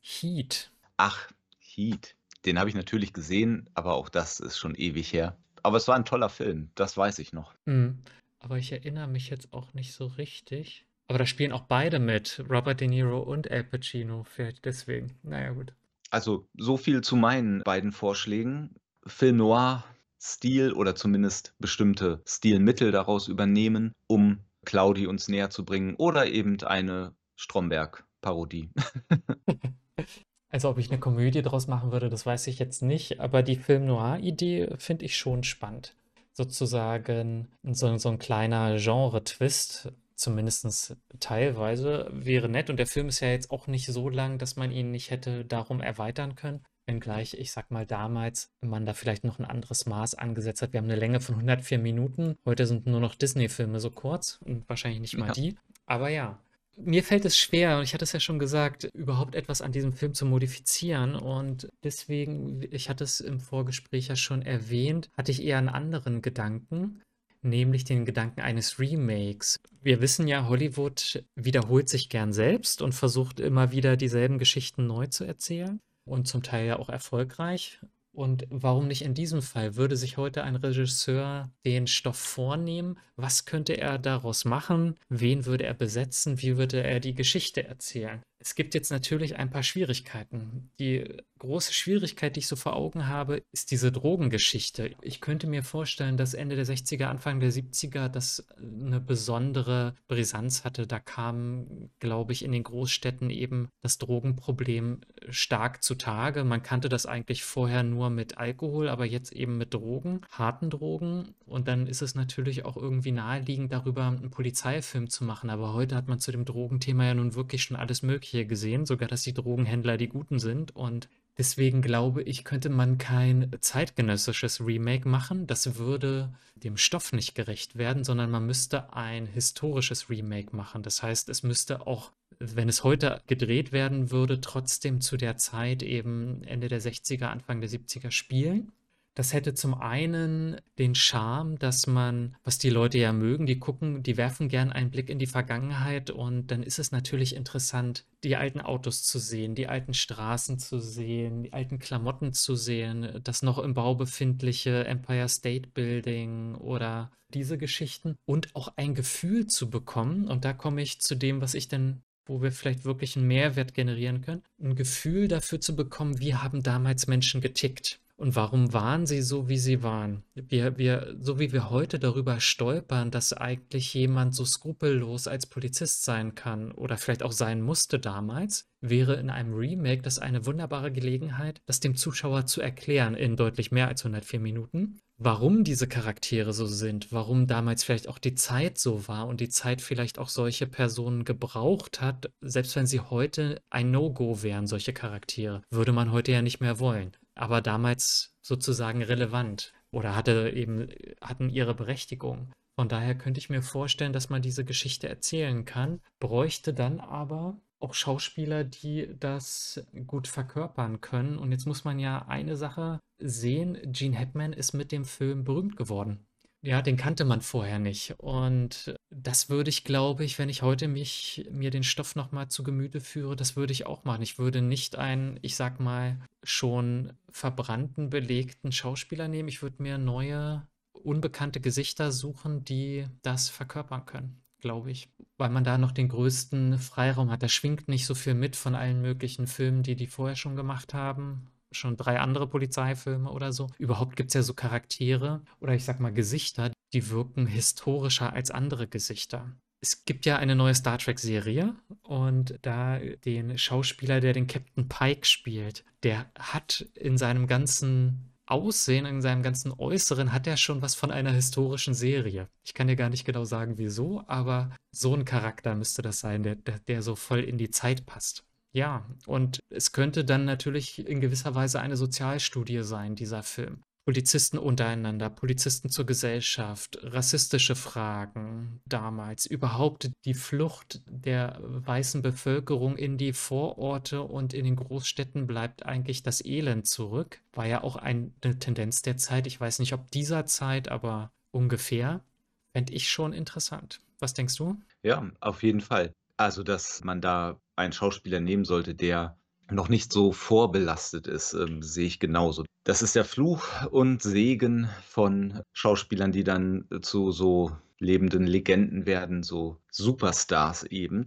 Heat. 0.00 0.70
Ach, 0.96 1.30
Heat. 1.58 2.16
Den 2.44 2.58
habe 2.58 2.68
ich 2.68 2.74
natürlich 2.74 3.12
gesehen, 3.12 3.68
aber 3.74 3.94
auch 3.94 4.08
das 4.08 4.40
ist 4.40 4.58
schon 4.58 4.74
ewig 4.74 5.12
her. 5.12 5.36
Aber 5.62 5.76
es 5.76 5.86
war 5.86 5.96
ein 5.96 6.04
toller 6.04 6.28
Film, 6.28 6.70
das 6.74 6.96
weiß 6.96 7.18
ich 7.20 7.32
noch. 7.32 7.54
Mhm. 7.66 8.02
Aber 8.40 8.58
ich 8.58 8.72
erinnere 8.72 9.06
mich 9.06 9.30
jetzt 9.30 9.52
auch 9.52 9.74
nicht 9.74 9.92
so 9.94 10.06
richtig. 10.06 10.84
Aber 11.12 11.18
da 11.18 11.26
spielen 11.26 11.52
auch 11.52 11.64
beide 11.64 11.98
mit, 11.98 12.42
Robert 12.48 12.80
De 12.80 12.88
Niro 12.88 13.18
und 13.18 13.50
Al 13.50 13.64
Pacino, 13.64 14.24
vielleicht 14.24 14.64
deswegen. 14.64 15.18
Naja, 15.22 15.50
gut. 15.50 15.74
Also 16.10 16.48
so 16.56 16.78
viel 16.78 17.02
zu 17.02 17.16
meinen 17.16 17.62
beiden 17.64 17.92
Vorschlägen. 17.92 18.76
Film 19.06 19.36
Noir, 19.36 19.84
Stil 20.18 20.72
oder 20.72 20.94
zumindest 20.94 21.54
bestimmte 21.58 22.22
Stilmittel 22.24 22.92
daraus 22.92 23.28
übernehmen, 23.28 23.92
um 24.06 24.38
Claudi 24.64 25.06
uns 25.06 25.28
näher 25.28 25.50
zu 25.50 25.66
bringen 25.66 25.96
oder 25.96 26.28
eben 26.28 26.58
eine 26.62 27.14
Stromberg-Parodie. 27.36 28.70
also 30.48 30.70
ob 30.70 30.78
ich 30.78 30.88
eine 30.88 30.98
Komödie 30.98 31.42
daraus 31.42 31.66
machen 31.66 31.92
würde, 31.92 32.08
das 32.08 32.24
weiß 32.24 32.46
ich 32.46 32.58
jetzt 32.58 32.80
nicht, 32.80 33.20
aber 33.20 33.42
die 33.42 33.56
Film 33.56 33.84
Noir-Idee 33.84 34.76
finde 34.78 35.04
ich 35.04 35.18
schon 35.18 35.44
spannend. 35.44 35.94
Sozusagen 36.32 37.48
so, 37.62 37.98
so 37.98 38.08
ein 38.08 38.18
kleiner 38.18 38.78
Genre-Twist, 38.78 39.92
Zumindest 40.16 40.96
teilweise 41.20 42.08
wäre 42.12 42.48
nett. 42.48 42.70
Und 42.70 42.76
der 42.76 42.86
Film 42.86 43.08
ist 43.08 43.20
ja 43.20 43.28
jetzt 43.28 43.50
auch 43.50 43.66
nicht 43.66 43.86
so 43.86 44.08
lang, 44.08 44.38
dass 44.38 44.56
man 44.56 44.70
ihn 44.70 44.90
nicht 44.90 45.10
hätte 45.10 45.44
darum 45.44 45.80
erweitern 45.80 46.34
können. 46.34 46.64
Wenngleich, 46.86 47.34
ich 47.34 47.52
sag 47.52 47.70
mal, 47.70 47.86
damals 47.86 48.50
man 48.60 48.86
da 48.86 48.92
vielleicht 48.92 49.24
noch 49.24 49.38
ein 49.38 49.44
anderes 49.44 49.86
Maß 49.86 50.14
angesetzt 50.16 50.62
hat. 50.62 50.72
Wir 50.72 50.78
haben 50.78 50.86
eine 50.90 50.96
Länge 50.96 51.20
von 51.20 51.36
104 51.36 51.78
Minuten. 51.78 52.36
Heute 52.44 52.66
sind 52.66 52.86
nur 52.86 53.00
noch 53.00 53.14
Disney-Filme 53.14 53.78
so 53.78 53.90
kurz 53.90 54.40
und 54.44 54.68
wahrscheinlich 54.68 55.00
nicht 55.00 55.16
mal 55.16 55.28
ja. 55.28 55.32
die. 55.32 55.56
Aber 55.86 56.08
ja, 56.08 56.40
mir 56.76 57.02
fällt 57.04 57.24
es 57.24 57.36
schwer, 57.38 57.76
und 57.76 57.84
ich 57.84 57.94
hatte 57.94 58.04
es 58.04 58.12
ja 58.12 58.20
schon 58.20 58.38
gesagt, 58.38 58.84
überhaupt 58.94 59.34
etwas 59.34 59.62
an 59.62 59.72
diesem 59.72 59.92
Film 59.92 60.14
zu 60.14 60.26
modifizieren. 60.26 61.14
Und 61.14 61.68
deswegen, 61.84 62.62
ich 62.70 62.88
hatte 62.88 63.04
es 63.04 63.20
im 63.20 63.40
Vorgespräch 63.40 64.08
ja 64.08 64.16
schon 64.16 64.42
erwähnt, 64.42 65.10
hatte 65.16 65.30
ich 65.30 65.42
eher 65.42 65.58
einen 65.58 65.68
anderen 65.68 66.22
Gedanken 66.22 67.00
nämlich 67.42 67.84
den 67.84 68.04
Gedanken 68.04 68.40
eines 68.40 68.78
Remakes. 68.78 69.60
Wir 69.82 70.00
wissen 70.00 70.28
ja, 70.28 70.48
Hollywood 70.48 71.24
wiederholt 71.34 71.88
sich 71.88 72.08
gern 72.08 72.32
selbst 72.32 72.82
und 72.82 72.94
versucht 72.94 73.40
immer 73.40 73.72
wieder 73.72 73.96
dieselben 73.96 74.38
Geschichten 74.38 74.86
neu 74.86 75.06
zu 75.06 75.24
erzählen 75.24 75.80
und 76.04 76.28
zum 76.28 76.42
Teil 76.42 76.66
ja 76.66 76.78
auch 76.78 76.88
erfolgreich. 76.88 77.80
Und 78.14 78.46
warum 78.50 78.88
nicht 78.88 79.02
in 79.02 79.14
diesem 79.14 79.40
Fall? 79.40 79.76
Würde 79.76 79.96
sich 79.96 80.18
heute 80.18 80.44
ein 80.44 80.56
Regisseur 80.56 81.50
den 81.64 81.86
Stoff 81.86 82.18
vornehmen? 82.18 82.98
Was 83.16 83.46
könnte 83.46 83.78
er 83.78 83.98
daraus 83.98 84.44
machen? 84.44 84.96
Wen 85.08 85.46
würde 85.46 85.64
er 85.64 85.72
besetzen? 85.72 86.42
Wie 86.42 86.58
würde 86.58 86.82
er 86.82 87.00
die 87.00 87.14
Geschichte 87.14 87.64
erzählen? 87.64 88.20
Es 88.38 88.54
gibt 88.54 88.74
jetzt 88.74 88.90
natürlich 88.90 89.36
ein 89.36 89.48
paar 89.48 89.62
Schwierigkeiten. 89.62 90.70
Die 90.78 91.22
große 91.42 91.72
Schwierigkeit, 91.72 92.36
die 92.36 92.40
ich 92.40 92.46
so 92.46 92.54
vor 92.54 92.76
Augen 92.76 93.08
habe, 93.08 93.42
ist 93.50 93.72
diese 93.72 93.90
Drogengeschichte. 93.90 94.94
Ich 95.02 95.20
könnte 95.20 95.48
mir 95.48 95.64
vorstellen, 95.64 96.16
dass 96.16 96.34
Ende 96.34 96.54
der 96.54 96.64
60er, 96.64 97.06
Anfang 97.06 97.40
der 97.40 97.50
70er 97.50 98.08
das 98.08 98.46
eine 98.58 99.00
besondere 99.00 99.96
Brisanz 100.06 100.64
hatte. 100.64 100.86
Da 100.86 101.00
kam, 101.00 101.90
glaube 101.98 102.32
ich, 102.32 102.44
in 102.44 102.52
den 102.52 102.62
Großstädten 102.62 103.28
eben 103.30 103.70
das 103.80 103.98
Drogenproblem 103.98 105.00
stark 105.30 105.82
zutage. 105.82 106.44
Man 106.44 106.62
kannte 106.62 106.88
das 106.88 107.06
eigentlich 107.06 107.42
vorher 107.42 107.82
nur 107.82 108.08
mit 108.10 108.38
Alkohol, 108.38 108.88
aber 108.88 109.04
jetzt 109.04 109.32
eben 109.32 109.58
mit 109.58 109.74
Drogen, 109.74 110.20
harten 110.30 110.70
Drogen. 110.70 111.34
Und 111.44 111.66
dann 111.66 111.88
ist 111.88 112.02
es 112.02 112.14
natürlich 112.14 112.64
auch 112.64 112.76
irgendwie 112.76 113.10
naheliegend, 113.10 113.72
darüber 113.72 114.06
einen 114.06 114.30
Polizeifilm 114.30 115.10
zu 115.10 115.24
machen. 115.24 115.50
Aber 115.50 115.74
heute 115.74 115.96
hat 115.96 116.06
man 116.06 116.20
zu 116.20 116.30
dem 116.30 116.44
Drogenthema 116.44 117.04
ja 117.06 117.14
nun 117.14 117.34
wirklich 117.34 117.64
schon 117.64 117.76
alles 117.76 118.02
Mögliche 118.02 118.46
gesehen, 118.46 118.86
sogar 118.86 119.08
dass 119.08 119.22
die 119.22 119.34
Drogenhändler 119.34 119.96
die 119.96 120.08
Guten 120.08 120.38
sind. 120.38 120.76
Und 120.76 121.08
deswegen 121.38 121.82
glaube 121.82 122.22
ich, 122.22 122.44
könnte 122.44 122.68
man 122.68 122.98
kein 122.98 123.50
zeitgenössisches 123.60 124.64
Remake 124.64 125.08
machen. 125.08 125.46
Das 125.46 125.76
würde 125.76 126.32
dem 126.54 126.76
Stoff 126.76 127.12
nicht 127.12 127.34
gerecht 127.34 127.76
werden, 127.76 128.04
sondern 128.04 128.30
man 128.30 128.46
müsste 128.46 128.92
ein 128.92 129.26
historisches 129.26 130.10
Remake 130.10 130.54
machen. 130.54 130.82
Das 130.82 131.02
heißt, 131.02 131.28
es 131.28 131.42
müsste 131.42 131.86
auch, 131.86 132.12
wenn 132.38 132.68
es 132.68 132.84
heute 132.84 133.20
gedreht 133.26 133.72
werden 133.72 134.10
würde, 134.10 134.40
trotzdem 134.40 135.00
zu 135.00 135.16
der 135.16 135.36
Zeit 135.36 135.82
eben 135.82 136.42
Ende 136.44 136.68
der 136.68 136.80
60er, 136.80 137.26
Anfang 137.26 137.60
der 137.60 137.70
70er 137.70 138.10
spielen. 138.10 138.72
Das 139.14 139.34
hätte 139.34 139.52
zum 139.52 139.74
einen 139.74 140.58
den 140.78 140.94
Charme, 140.94 141.58
dass 141.58 141.86
man, 141.86 142.34
was 142.44 142.58
die 142.58 142.70
Leute 142.70 142.96
ja 142.98 143.12
mögen, 143.12 143.44
die 143.44 143.58
gucken, 143.58 144.02
die 144.02 144.16
werfen 144.16 144.48
gern 144.48 144.72
einen 144.72 144.90
Blick 144.90 145.10
in 145.10 145.18
die 145.18 145.26
Vergangenheit 145.26 146.10
und 146.10 146.46
dann 146.50 146.62
ist 146.62 146.78
es 146.78 146.92
natürlich 146.92 147.36
interessant, 147.36 148.06
die 148.24 148.36
alten 148.36 148.60
Autos 148.60 149.02
zu 149.02 149.18
sehen, 149.18 149.54
die 149.54 149.68
alten 149.68 149.92
Straßen 149.92 150.58
zu 150.58 150.80
sehen, 150.80 151.42
die 151.42 151.52
alten 151.52 151.78
Klamotten 151.78 152.32
zu 152.32 152.56
sehen, 152.56 153.20
das 153.22 153.42
noch 153.42 153.58
im 153.58 153.74
Bau 153.74 153.94
befindliche 153.94 154.84
Empire 154.86 155.28
State 155.28 155.68
Building 155.74 156.54
oder 156.54 157.10
diese 157.34 157.58
Geschichten 157.58 158.16
und 158.24 158.54
auch 158.56 158.72
ein 158.76 158.94
Gefühl 158.94 159.46
zu 159.46 159.68
bekommen. 159.68 160.26
Und 160.26 160.44
da 160.46 160.54
komme 160.54 160.80
ich 160.80 161.00
zu 161.00 161.16
dem, 161.16 161.40
was 161.40 161.54
ich 161.54 161.68
denn 161.68 162.02
wo 162.24 162.40
wir 162.40 162.52
vielleicht 162.52 162.84
wirklich 162.84 163.16
einen 163.16 163.26
Mehrwert 163.26 163.74
generieren 163.74 164.20
können, 164.20 164.42
ein 164.62 164.76
Gefühl 164.76 165.26
dafür 165.26 165.60
zu 165.60 165.74
bekommen, 165.74 166.20
wie 166.20 166.34
haben 166.34 166.62
damals 166.62 167.08
Menschen 167.08 167.40
getickt. 167.40 168.00
Und 168.16 168.36
warum 168.36 168.72
waren 168.72 169.06
sie 169.06 169.20
so, 169.20 169.48
wie 169.48 169.58
sie 169.58 169.82
waren? 169.82 170.22
Wir, 170.34 170.78
wir, 170.78 171.16
so 171.18 171.38
wie 171.38 171.52
wir 171.52 171.70
heute 171.70 171.98
darüber 171.98 172.40
stolpern, 172.40 173.10
dass 173.10 173.32
eigentlich 173.32 173.94
jemand 173.94 174.34
so 174.34 174.44
skrupellos 174.44 175.26
als 175.26 175.46
Polizist 175.46 176.04
sein 176.04 176.34
kann 176.34 176.72
oder 176.72 176.98
vielleicht 176.98 177.22
auch 177.22 177.32
sein 177.32 177.62
musste 177.62 177.98
damals, 177.98 178.68
wäre 178.80 179.14
in 179.14 179.30
einem 179.30 179.54
Remake 179.54 180.02
das 180.02 180.18
eine 180.18 180.46
wunderbare 180.46 180.92
Gelegenheit, 180.92 181.62
das 181.66 181.80
dem 181.80 181.96
Zuschauer 181.96 182.46
zu 182.46 182.60
erklären 182.60 183.14
in 183.14 183.36
deutlich 183.36 183.72
mehr 183.72 183.88
als 183.88 184.04
104 184.04 184.40
Minuten, 184.40 185.00
warum 185.18 185.64
diese 185.64 185.88
Charaktere 185.88 186.52
so 186.52 186.66
sind, 186.66 187.12
warum 187.12 187.46
damals 187.46 187.82
vielleicht 187.82 188.08
auch 188.08 188.18
die 188.18 188.34
Zeit 188.34 188.78
so 188.78 189.08
war 189.08 189.26
und 189.26 189.40
die 189.40 189.48
Zeit 189.48 189.80
vielleicht 189.80 190.18
auch 190.18 190.28
solche 190.28 190.66
Personen 190.66 191.24
gebraucht 191.24 192.00
hat, 192.00 192.30
selbst 192.40 192.76
wenn 192.76 192.86
sie 192.86 193.00
heute 193.00 193.62
ein 193.70 193.90
No-Go 193.90 194.42
wären, 194.42 194.66
solche 194.66 194.92
Charaktere, 194.92 195.62
würde 195.70 195.92
man 195.92 196.12
heute 196.12 196.32
ja 196.32 196.42
nicht 196.42 196.60
mehr 196.60 196.78
wollen 196.78 197.16
aber 197.34 197.60
damals 197.60 198.34
sozusagen 198.42 199.02
relevant 199.02 199.72
oder 199.90 200.16
hatte 200.16 200.50
eben, 200.50 200.88
hatten 201.20 201.48
ihre 201.48 201.74
Berechtigung. 201.74 202.52
Von 202.78 202.88
daher 202.88 203.14
könnte 203.16 203.38
ich 203.38 203.50
mir 203.50 203.62
vorstellen, 203.62 204.12
dass 204.12 204.30
man 204.30 204.42
diese 204.42 204.64
Geschichte 204.64 205.08
erzählen 205.08 205.64
kann, 205.64 206.00
bräuchte 206.18 206.72
dann 206.72 207.00
aber 207.00 207.60
auch 207.80 207.94
Schauspieler, 207.94 208.64
die 208.64 209.14
das 209.18 209.84
gut 210.06 210.28
verkörpern 210.28 211.00
können. 211.00 211.36
Und 211.36 211.52
jetzt 211.52 211.66
muss 211.66 211.84
man 211.84 211.98
ja 211.98 212.26
eine 212.28 212.56
Sache 212.56 213.00
sehen, 213.18 213.78
Gene 213.92 214.18
Hackman 214.18 214.52
ist 214.52 214.72
mit 214.72 214.92
dem 214.92 215.04
Film 215.04 215.44
berühmt 215.44 215.76
geworden. 215.76 216.26
Ja, 216.64 216.80
den 216.80 216.96
kannte 216.96 217.24
man 217.24 217.40
vorher 217.40 217.80
nicht. 217.80 218.14
Und 218.18 218.94
das 219.10 219.48
würde 219.50 219.68
ich, 219.68 219.82
glaube 219.82 220.24
ich, 220.24 220.38
wenn 220.38 220.48
ich 220.48 220.62
heute 220.62 220.86
mich 220.86 221.48
mir 221.50 221.70
den 221.70 221.82
Stoff 221.82 222.14
nochmal 222.14 222.48
zu 222.48 222.62
Gemüte 222.62 223.00
führe, 223.00 223.34
das 223.34 223.56
würde 223.56 223.72
ich 223.72 223.86
auch 223.86 224.04
machen. 224.04 224.22
Ich 224.22 224.38
würde 224.38 224.62
nicht 224.62 224.96
einen, 224.96 225.38
ich 225.42 225.56
sag 225.56 225.80
mal, 225.80 226.20
schon 226.44 227.14
verbrannten, 227.30 228.10
belegten 228.10 228.70
Schauspieler 228.70 229.26
nehmen. 229.26 229.48
Ich 229.48 229.60
würde 229.62 229.82
mir 229.82 229.98
neue, 229.98 230.64
unbekannte 230.92 231.60
Gesichter 231.60 232.12
suchen, 232.12 232.64
die 232.64 233.06
das 233.22 233.48
verkörpern 233.48 234.06
können. 234.06 234.40
glaube 234.60 234.92
ich, 234.92 235.10
weil 235.38 235.50
man 235.50 235.64
da 235.64 235.76
noch 235.78 235.90
den 235.92 236.08
größten 236.08 236.78
Freiraum 236.78 237.30
hat. 237.32 237.42
Da 237.42 237.48
schwingt 237.48 237.88
nicht 237.88 238.06
so 238.06 238.14
viel 238.14 238.34
mit 238.34 238.54
von 238.54 238.76
allen 238.76 239.02
möglichen 239.02 239.48
Filmen, 239.48 239.82
die 239.82 239.96
die 239.96 240.06
vorher 240.06 240.36
schon 240.36 240.54
gemacht 240.56 240.94
haben. 240.94 241.48
Schon 241.72 241.96
drei 241.96 242.20
andere 242.20 242.46
Polizeifilme 242.46 243.30
oder 243.30 243.52
so. 243.52 243.68
Überhaupt 243.78 244.16
gibt 244.16 244.30
es 244.30 244.34
ja 244.34 244.42
so 244.42 244.54
Charaktere 244.54 245.42
oder 245.60 245.74
ich 245.74 245.84
sag 245.84 246.00
mal 246.00 246.12
Gesichter, 246.12 246.70
die 246.92 247.10
wirken 247.10 247.46
historischer 247.46 248.32
als 248.32 248.50
andere 248.50 248.86
Gesichter. 248.86 249.52
Es 249.80 250.04
gibt 250.04 250.26
ja 250.26 250.36
eine 250.36 250.54
neue 250.54 250.76
Star 250.76 250.98
Trek-Serie 250.98 251.74
und 252.02 252.56
da 252.62 252.98
den 252.98 253.58
Schauspieler, 253.58 254.20
der 254.20 254.32
den 254.32 254.46
Captain 254.46 254.88
Pike 254.88 255.26
spielt, 255.26 255.84
der 256.04 256.30
hat 256.38 256.86
in 256.94 257.18
seinem 257.18 257.48
ganzen 257.48 258.32
Aussehen, 258.46 259.06
in 259.06 259.22
seinem 259.22 259.42
ganzen 259.42 259.72
Äußeren 259.72 260.32
hat 260.32 260.46
er 260.46 260.56
schon 260.56 260.82
was 260.82 260.94
von 260.94 261.10
einer 261.10 261.32
historischen 261.32 261.94
Serie. 261.94 262.48
Ich 262.62 262.74
kann 262.74 262.86
dir 262.86 262.96
gar 262.96 263.08
nicht 263.08 263.24
genau 263.24 263.44
sagen, 263.44 263.78
wieso, 263.78 264.22
aber 264.26 264.70
so 264.90 265.14
ein 265.14 265.24
Charakter 265.24 265.74
müsste 265.74 266.02
das 266.02 266.20
sein, 266.20 266.42
der, 266.42 266.56
der, 266.56 266.78
der 266.80 267.02
so 267.02 267.16
voll 267.16 267.40
in 267.40 267.56
die 267.56 267.70
Zeit 267.70 268.04
passt. 268.04 268.44
Ja, 268.72 269.06
und 269.26 269.60
es 269.68 269.92
könnte 269.92 270.24
dann 270.24 270.44
natürlich 270.44 271.06
in 271.06 271.20
gewisser 271.20 271.54
Weise 271.54 271.80
eine 271.80 271.96
Sozialstudie 271.96 272.82
sein, 272.82 273.14
dieser 273.14 273.42
Film. 273.42 273.82
Polizisten 274.04 274.58
untereinander, 274.58 275.30
Polizisten 275.30 275.88
zur 275.88 276.06
Gesellschaft, 276.06 276.98
rassistische 277.02 277.76
Fragen 277.76 278.80
damals, 278.84 279.46
überhaupt 279.46 280.10
die 280.24 280.34
Flucht 280.34 281.02
der 281.06 281.60
weißen 281.62 282.20
Bevölkerung 282.20 282.96
in 282.96 283.16
die 283.16 283.32
Vororte 283.32 284.22
und 284.22 284.54
in 284.54 284.64
den 284.64 284.74
Großstädten 284.74 285.46
bleibt 285.46 285.86
eigentlich 285.86 286.24
das 286.24 286.44
Elend 286.44 286.88
zurück. 286.88 287.40
War 287.52 287.66
ja 287.66 287.84
auch 287.84 287.94
eine 287.94 288.32
Tendenz 288.58 289.02
der 289.02 289.18
Zeit. 289.18 289.46
Ich 289.46 289.60
weiß 289.60 289.78
nicht, 289.78 289.92
ob 289.92 290.10
dieser 290.10 290.46
Zeit, 290.46 290.88
aber 290.88 291.30
ungefähr. 291.52 292.24
Fände 292.72 292.94
ich 292.94 293.08
schon 293.08 293.32
interessant. 293.32 294.00
Was 294.18 294.34
denkst 294.34 294.56
du? 294.56 294.80
Ja, 295.04 295.30
auf 295.40 295.62
jeden 295.62 295.80
Fall. 295.80 296.12
Also, 296.38 296.64
dass 296.64 297.04
man 297.04 297.20
da 297.20 297.60
einen 297.76 297.92
Schauspieler 297.92 298.40
nehmen 298.40 298.64
sollte, 298.64 298.94
der 298.94 299.38
noch 299.70 299.88
nicht 299.88 300.12
so 300.12 300.32
vorbelastet 300.32 301.26
ist, 301.26 301.54
ähm, 301.54 301.82
sehe 301.82 302.06
ich 302.06 302.20
genauso. 302.20 302.64
Das 302.84 303.02
ist 303.02 303.14
der 303.14 303.24
Fluch 303.24 303.64
und 303.90 304.22
Segen 304.22 304.88
von 305.04 305.62
Schauspielern, 305.72 306.32
die 306.32 306.44
dann 306.44 306.88
zu 307.02 307.30
so 307.30 307.76
lebenden 307.98 308.46
Legenden 308.46 309.06
werden, 309.06 309.42
so 309.42 309.78
Superstars 309.90 310.82
eben, 310.84 311.26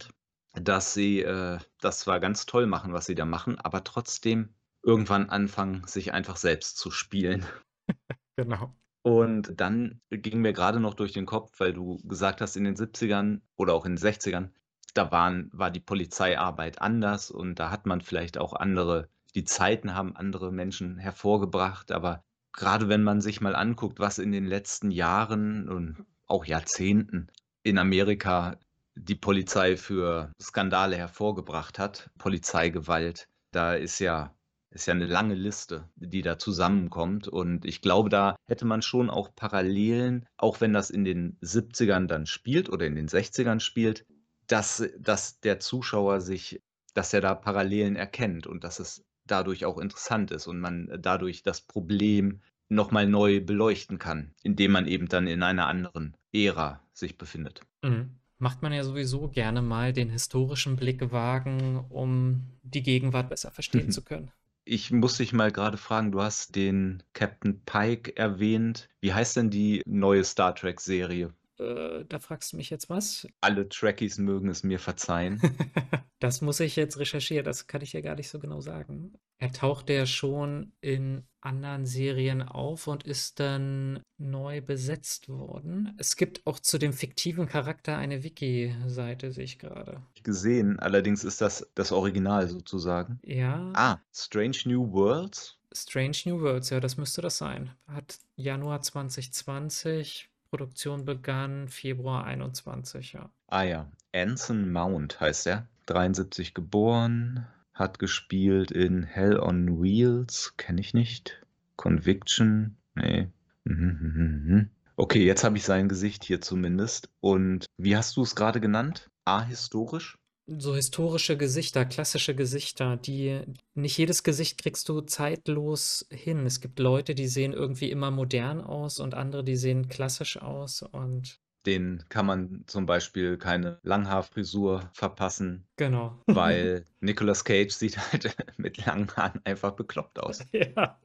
dass 0.54 0.94
sie 0.94 1.22
äh, 1.22 1.60
das 1.80 2.02
zwar 2.02 2.20
ganz 2.20 2.46
toll 2.46 2.68
machen, 2.68 2.94
was 2.94 3.06
sie 3.06 3.16
da 3.16 3.26
machen, 3.26 3.58
aber 3.60 3.84
trotzdem 3.84 4.54
irgendwann 4.84 5.30
anfangen, 5.30 5.84
sich 5.88 6.14
einfach 6.14 6.38
selbst 6.38 6.78
zu 6.78 6.92
spielen. 6.92 7.46
Genau. 8.38 8.76
Und 9.02 9.62
dann 9.62 10.02
ging 10.10 10.42
mir 10.42 10.52
gerade 10.52 10.82
noch 10.82 10.94
durch 10.94 11.14
den 11.14 11.26
Kopf, 11.26 11.58
weil 11.62 11.72
du 11.72 12.02
gesagt 12.04 12.42
hast, 12.42 12.58
in 12.58 12.66
den 12.66 12.76
70ern 12.76 13.40
oder 13.56 13.74
auch 13.74 13.86
in 13.86 13.96
den 13.96 14.04
60ern 14.04 14.50
da 14.98 15.12
waren, 15.12 15.50
war 15.54 15.72
die 15.72 15.80
Polizeiarbeit 15.80 16.82
anders 16.82 17.32
und 17.32 17.60
da 17.60 17.70
hat 17.70 17.86
man 17.86 18.02
vielleicht 18.02 18.38
auch 18.38 18.54
andere, 18.54 19.10
die 19.36 19.44
Zeiten 19.44 19.94
haben 19.94 20.16
andere 20.16 20.52
Menschen 20.52 20.98
hervorgebracht, 20.98 21.92
aber 21.92 22.24
gerade 22.54 22.90
wenn 22.90 23.04
man 23.04 23.22
sich 23.22 23.42
mal 23.42 23.56
anguckt, 23.56 24.00
was 24.00 24.18
in 24.18 24.32
den 24.32 24.46
letzten 24.46 24.92
Jahren 24.92 25.70
und 25.70 26.06
auch 26.28 26.46
Jahrzehnten 26.46 27.28
in 27.64 27.78
Amerika 27.78 28.58
die 28.96 29.16
Polizei 29.16 29.76
für 29.76 30.32
Skandale 30.42 30.96
hervorgebracht 30.96 31.80
hat, 31.80 32.10
Polizeigewalt, 32.18 33.28
da 33.52 33.74
ist 33.74 34.00
ja 34.00 34.34
ist 34.76 34.88
ja 34.88 34.94
eine 34.94 35.06
lange 35.06 35.36
Liste, 35.36 35.90
die 35.96 36.22
da 36.22 36.38
zusammenkommt. 36.38 37.30
Und 37.30 37.64
ich 37.64 37.82
glaube, 37.82 38.10
da 38.10 38.36
hätte 38.46 38.66
man 38.66 38.82
schon 38.82 39.10
auch 39.10 39.34
Parallelen, 39.34 40.28
auch 40.36 40.60
wenn 40.60 40.74
das 40.74 40.90
in 40.90 41.06
den 41.06 41.38
70ern 41.42 42.08
dann 42.08 42.26
spielt 42.26 42.70
oder 42.70 42.86
in 42.86 42.96
den 42.96 43.08
60ern 43.08 43.62
spielt, 43.62 44.06
dass, 44.48 44.88
dass 45.00 45.40
der 45.40 45.60
Zuschauer 45.60 46.22
sich, 46.22 46.62
dass 46.94 47.14
er 47.14 47.22
da 47.22 47.36
Parallelen 47.36 47.96
erkennt 47.96 48.48
und 48.48 48.64
dass 48.64 48.80
es 48.80 49.04
dadurch 49.26 49.66
auch 49.66 49.78
interessant 49.78 50.32
ist 50.32 50.48
und 50.48 50.60
man 50.60 50.98
dadurch 51.02 51.44
das 51.44 51.62
Problem 51.62 52.42
nochmal 52.70 53.08
neu 53.08 53.42
beleuchten 53.42 54.00
kann, 54.00 54.34
indem 54.44 54.72
man 54.72 54.88
eben 54.88 55.08
dann 55.08 55.28
in 55.28 55.44
einer 55.44 55.68
anderen 55.68 56.16
Ära 56.34 56.82
sich 56.94 57.18
befindet. 57.18 57.62
Mhm. 57.84 58.12
Macht 58.38 58.62
man 58.62 58.74
ja 58.74 58.84
sowieso 58.84 59.30
gerne 59.30 59.62
mal 59.62 59.94
den 59.94 60.10
historischen 60.10 60.76
Blick 60.76 61.12
wagen, 61.12 61.86
um 61.90 62.44
die 62.64 62.84
Gegenwart 62.84 63.30
besser 63.30 63.50
verstehen 63.52 63.92
zu 63.92 64.02
können. 64.04 64.32
Ich 64.66 64.92
muss 64.92 65.18
dich 65.18 65.32
mal 65.32 65.52
gerade 65.52 65.78
fragen, 65.78 66.12
du 66.12 66.22
hast 66.22 66.56
den 66.56 67.04
Captain 67.14 67.62
Pike 67.66 68.18
erwähnt. 68.18 68.90
Wie 69.00 69.14
heißt 69.14 69.38
denn 69.38 69.52
die 69.52 69.84
neue 69.86 70.24
Star 70.24 70.56
Trek-Serie? 70.56 71.34
Äh, 71.60 72.06
da 72.08 72.20
fragst 72.20 72.54
du 72.54 72.58
mich 72.58 72.70
jetzt 72.70 72.90
was? 72.90 73.28
Alle 73.42 73.70
Trekkies 73.70 74.18
mögen 74.18 74.50
es 74.50 74.64
mir 74.64 74.80
verzeihen. 74.80 75.42
das 76.20 76.42
muss 76.42 76.60
ich 76.60 76.76
jetzt 76.76 76.98
recherchieren, 76.98 77.46
das 77.46 77.68
kann 77.68 77.82
ich 77.82 77.94
ja 77.94 78.02
gar 78.02 78.16
nicht 78.16 78.30
so 78.30 78.40
genau 78.40 78.62
sagen. 78.62 79.14
Er 79.38 79.52
taucht 79.52 79.90
ja 79.90 80.06
schon 80.06 80.74
in 80.82 81.24
anderen 81.42 81.86
Serien 81.86 82.42
auf 82.42 82.88
und 82.88 83.04
ist 83.04 83.40
dann 83.40 84.02
neu 84.18 84.62
besetzt 84.62 85.30
worden. 85.30 85.94
Es 85.98 86.16
gibt 86.16 86.46
auch 86.46 86.60
zu 86.60 86.78
dem 86.78 86.94
fiktiven 86.94 87.48
Charakter 87.48 87.98
eine 87.98 88.24
Wiki-Seite, 88.24 89.32
sehe 89.32 89.44
ich 89.44 89.60
gerade. 89.60 90.02
Gesehen, 90.24 90.80
allerdings 90.80 91.24
ist 91.24 91.42
das 91.42 91.70
das 91.76 91.92
Original 91.92 92.48
sozusagen. 92.48 93.20
Ja. 93.24 93.72
Ah, 93.76 94.00
Strange 94.12 94.58
New 94.66 94.92
Worlds? 94.92 95.60
Strange 95.72 96.18
New 96.26 96.42
Worlds, 96.42 96.70
ja, 96.70 96.80
das 96.80 96.98
müsste 96.98 97.22
das 97.22 97.38
sein. 97.38 97.72
Hat 97.88 98.18
Januar 98.36 98.82
2020 98.82 100.30
Produktion 100.56 101.04
begann 101.04 101.68
Februar 101.68 102.24
21, 102.24 103.12
ja. 103.12 103.30
Ah 103.48 103.64
ja, 103.64 103.92
Anson 104.14 104.72
Mount 104.72 105.20
heißt 105.20 105.48
er. 105.48 105.68
73 105.88 106.54
geboren, 106.54 107.46
hat 107.74 108.00
gespielt 108.00 108.72
in 108.72 109.04
Hell 109.04 109.38
on 109.38 109.82
Wheels, 109.82 110.54
kenne 110.56 110.80
ich 110.80 110.94
nicht. 110.94 111.46
Conviction, 111.76 112.78
nee. 112.96 113.28
Okay, 114.98 115.26
jetzt 115.26 115.44
habe 115.44 115.58
ich 115.58 115.66
sein 115.66 115.90
Gesicht 115.90 116.24
hier 116.24 116.40
zumindest. 116.40 117.10
Und 117.20 117.66
wie 117.76 117.98
hast 117.98 118.16
du 118.16 118.22
es 118.22 118.34
gerade 118.34 118.62
genannt? 118.62 119.10
Ahistorisch? 119.26 120.18
So 120.48 120.76
historische 120.76 121.38
Gesichter, 121.38 121.86
klassische 121.86 122.36
Gesichter, 122.36 122.98
die 122.98 123.42
nicht 123.74 123.98
jedes 123.98 124.24
Gesicht 124.24 124.62
kriegst 124.62 124.90
du 124.90 125.02
zeitlos 125.02 126.06
hin. 126.12 126.46
Es 126.46 126.62
gibt 126.62 126.80
Leute, 126.80 127.16
die 127.16 127.28
sehen 127.28 127.54
irgendwie 127.54 127.90
immer 127.90 128.12
modern 128.12 128.62
aus 128.62 129.00
und 129.00 129.14
andere, 129.14 129.44
die 129.44 129.56
sehen 129.56 129.90
klassisch 129.90 130.42
aus 130.42 130.82
und 130.82 131.40
den 131.66 132.04
kann 132.10 132.26
man 132.26 132.64
zum 132.68 132.86
Beispiel 132.86 133.38
keine 133.38 133.80
Langhaarfrisur 133.82 134.92
verpassen. 134.94 135.68
Genau. 135.78 136.22
Weil 136.28 136.86
Nicolas 137.00 137.44
Cage 137.44 137.74
sieht 137.74 137.98
halt 137.98 138.36
mit 138.58 138.86
langen 138.86 139.10
Haaren 139.16 139.42
einfach 139.44 139.72
bekloppt 139.72 140.20
aus. 140.20 140.46
Ja. 140.54 141.00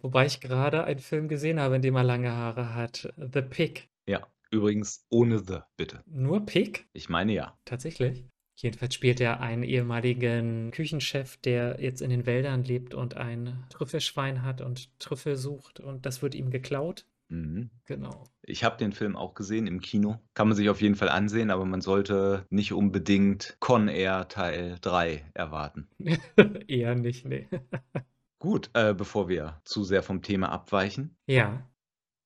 Wobei 0.00 0.26
ich 0.26 0.40
gerade 0.40 0.84
einen 0.84 1.00
Film 1.00 1.26
gesehen 1.26 1.58
habe, 1.58 1.76
in 1.76 1.82
dem 1.82 1.96
er 1.96 2.04
lange 2.04 2.30
Haare 2.30 2.74
hat. 2.74 3.12
The 3.16 3.42
Pig. 3.42 3.88
Ja, 4.06 4.26
übrigens 4.52 5.04
ohne 5.10 5.40
The, 5.40 5.60
bitte. 5.76 6.04
Nur 6.06 6.46
Pig? 6.46 6.86
Ich 6.92 7.08
meine 7.08 7.32
ja. 7.32 7.58
Tatsächlich. 7.64 8.24
Jedenfalls 8.56 8.94
spielt 8.94 9.20
er 9.20 9.40
einen 9.40 9.62
ehemaligen 9.62 10.70
Küchenchef, 10.70 11.36
der 11.36 11.80
jetzt 11.80 12.00
in 12.00 12.08
den 12.08 12.24
Wäldern 12.24 12.64
lebt 12.64 12.94
und 12.94 13.14
ein 13.14 13.64
Trüffelschwein 13.68 14.42
hat 14.42 14.62
und 14.62 14.98
Trüffel 14.98 15.36
sucht 15.36 15.78
und 15.78 16.06
das 16.06 16.22
wird 16.22 16.34
ihm 16.34 16.50
geklaut. 16.50 17.04
Mhm. 17.28 17.70
Genau. 17.84 18.24
Ich 18.42 18.64
habe 18.64 18.78
den 18.78 18.92
Film 18.92 19.16
auch 19.16 19.34
gesehen 19.34 19.66
im 19.66 19.80
Kino. 19.80 20.20
Kann 20.34 20.48
man 20.48 20.56
sich 20.56 20.70
auf 20.70 20.80
jeden 20.80 20.94
Fall 20.94 21.08
ansehen, 21.08 21.50
aber 21.50 21.64
man 21.64 21.80
sollte 21.80 22.46
nicht 22.50 22.72
unbedingt 22.72 23.56
Con 23.60 23.88
Air 23.88 24.28
Teil 24.28 24.76
3 24.80 25.24
erwarten. 25.34 25.88
Eher 26.68 26.94
nicht, 26.94 27.26
nee. 27.26 27.48
Gut, 28.38 28.70
äh, 28.74 28.94
bevor 28.94 29.28
wir 29.28 29.60
zu 29.64 29.82
sehr 29.82 30.02
vom 30.02 30.22
Thema 30.22 30.50
abweichen. 30.50 31.16
Ja. 31.26 31.68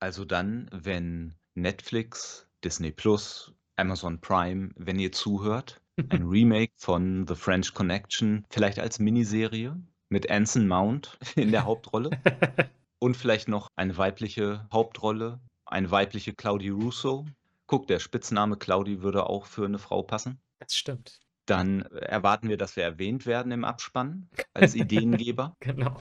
Also 0.00 0.24
dann, 0.24 0.68
wenn 0.72 1.34
Netflix, 1.54 2.48
Disney 2.62 2.90
Plus, 2.90 3.54
Amazon 3.76 4.20
Prime, 4.20 4.70
wenn 4.76 4.98
ihr 4.98 5.12
zuhört, 5.12 5.79
ein 6.08 6.26
Remake 6.26 6.72
von 6.76 7.26
The 7.26 7.34
French 7.34 7.74
Connection, 7.74 8.46
vielleicht 8.50 8.78
als 8.78 8.98
Miniserie 8.98 9.76
mit 10.08 10.30
Anson 10.30 10.66
Mount 10.66 11.18
in 11.36 11.50
der 11.50 11.64
Hauptrolle 11.64 12.10
und 12.98 13.16
vielleicht 13.16 13.48
noch 13.48 13.68
eine 13.76 13.96
weibliche 13.96 14.66
Hauptrolle, 14.72 15.40
eine 15.66 15.90
weibliche 15.90 16.34
Claudie 16.34 16.70
Russo. 16.70 17.26
Guck, 17.66 17.86
der 17.86 18.00
Spitzname 18.00 18.56
Claudie 18.56 19.02
würde 19.02 19.26
auch 19.26 19.46
für 19.46 19.64
eine 19.64 19.78
Frau 19.78 20.02
passen. 20.02 20.40
Das 20.58 20.74
stimmt. 20.74 21.20
Dann 21.46 21.82
erwarten 21.82 22.48
wir, 22.48 22.56
dass 22.56 22.76
wir 22.76 22.84
erwähnt 22.84 23.26
werden 23.26 23.52
im 23.52 23.64
Abspann 23.64 24.28
als 24.54 24.74
Ideengeber. 24.74 25.56
genau. 25.60 26.00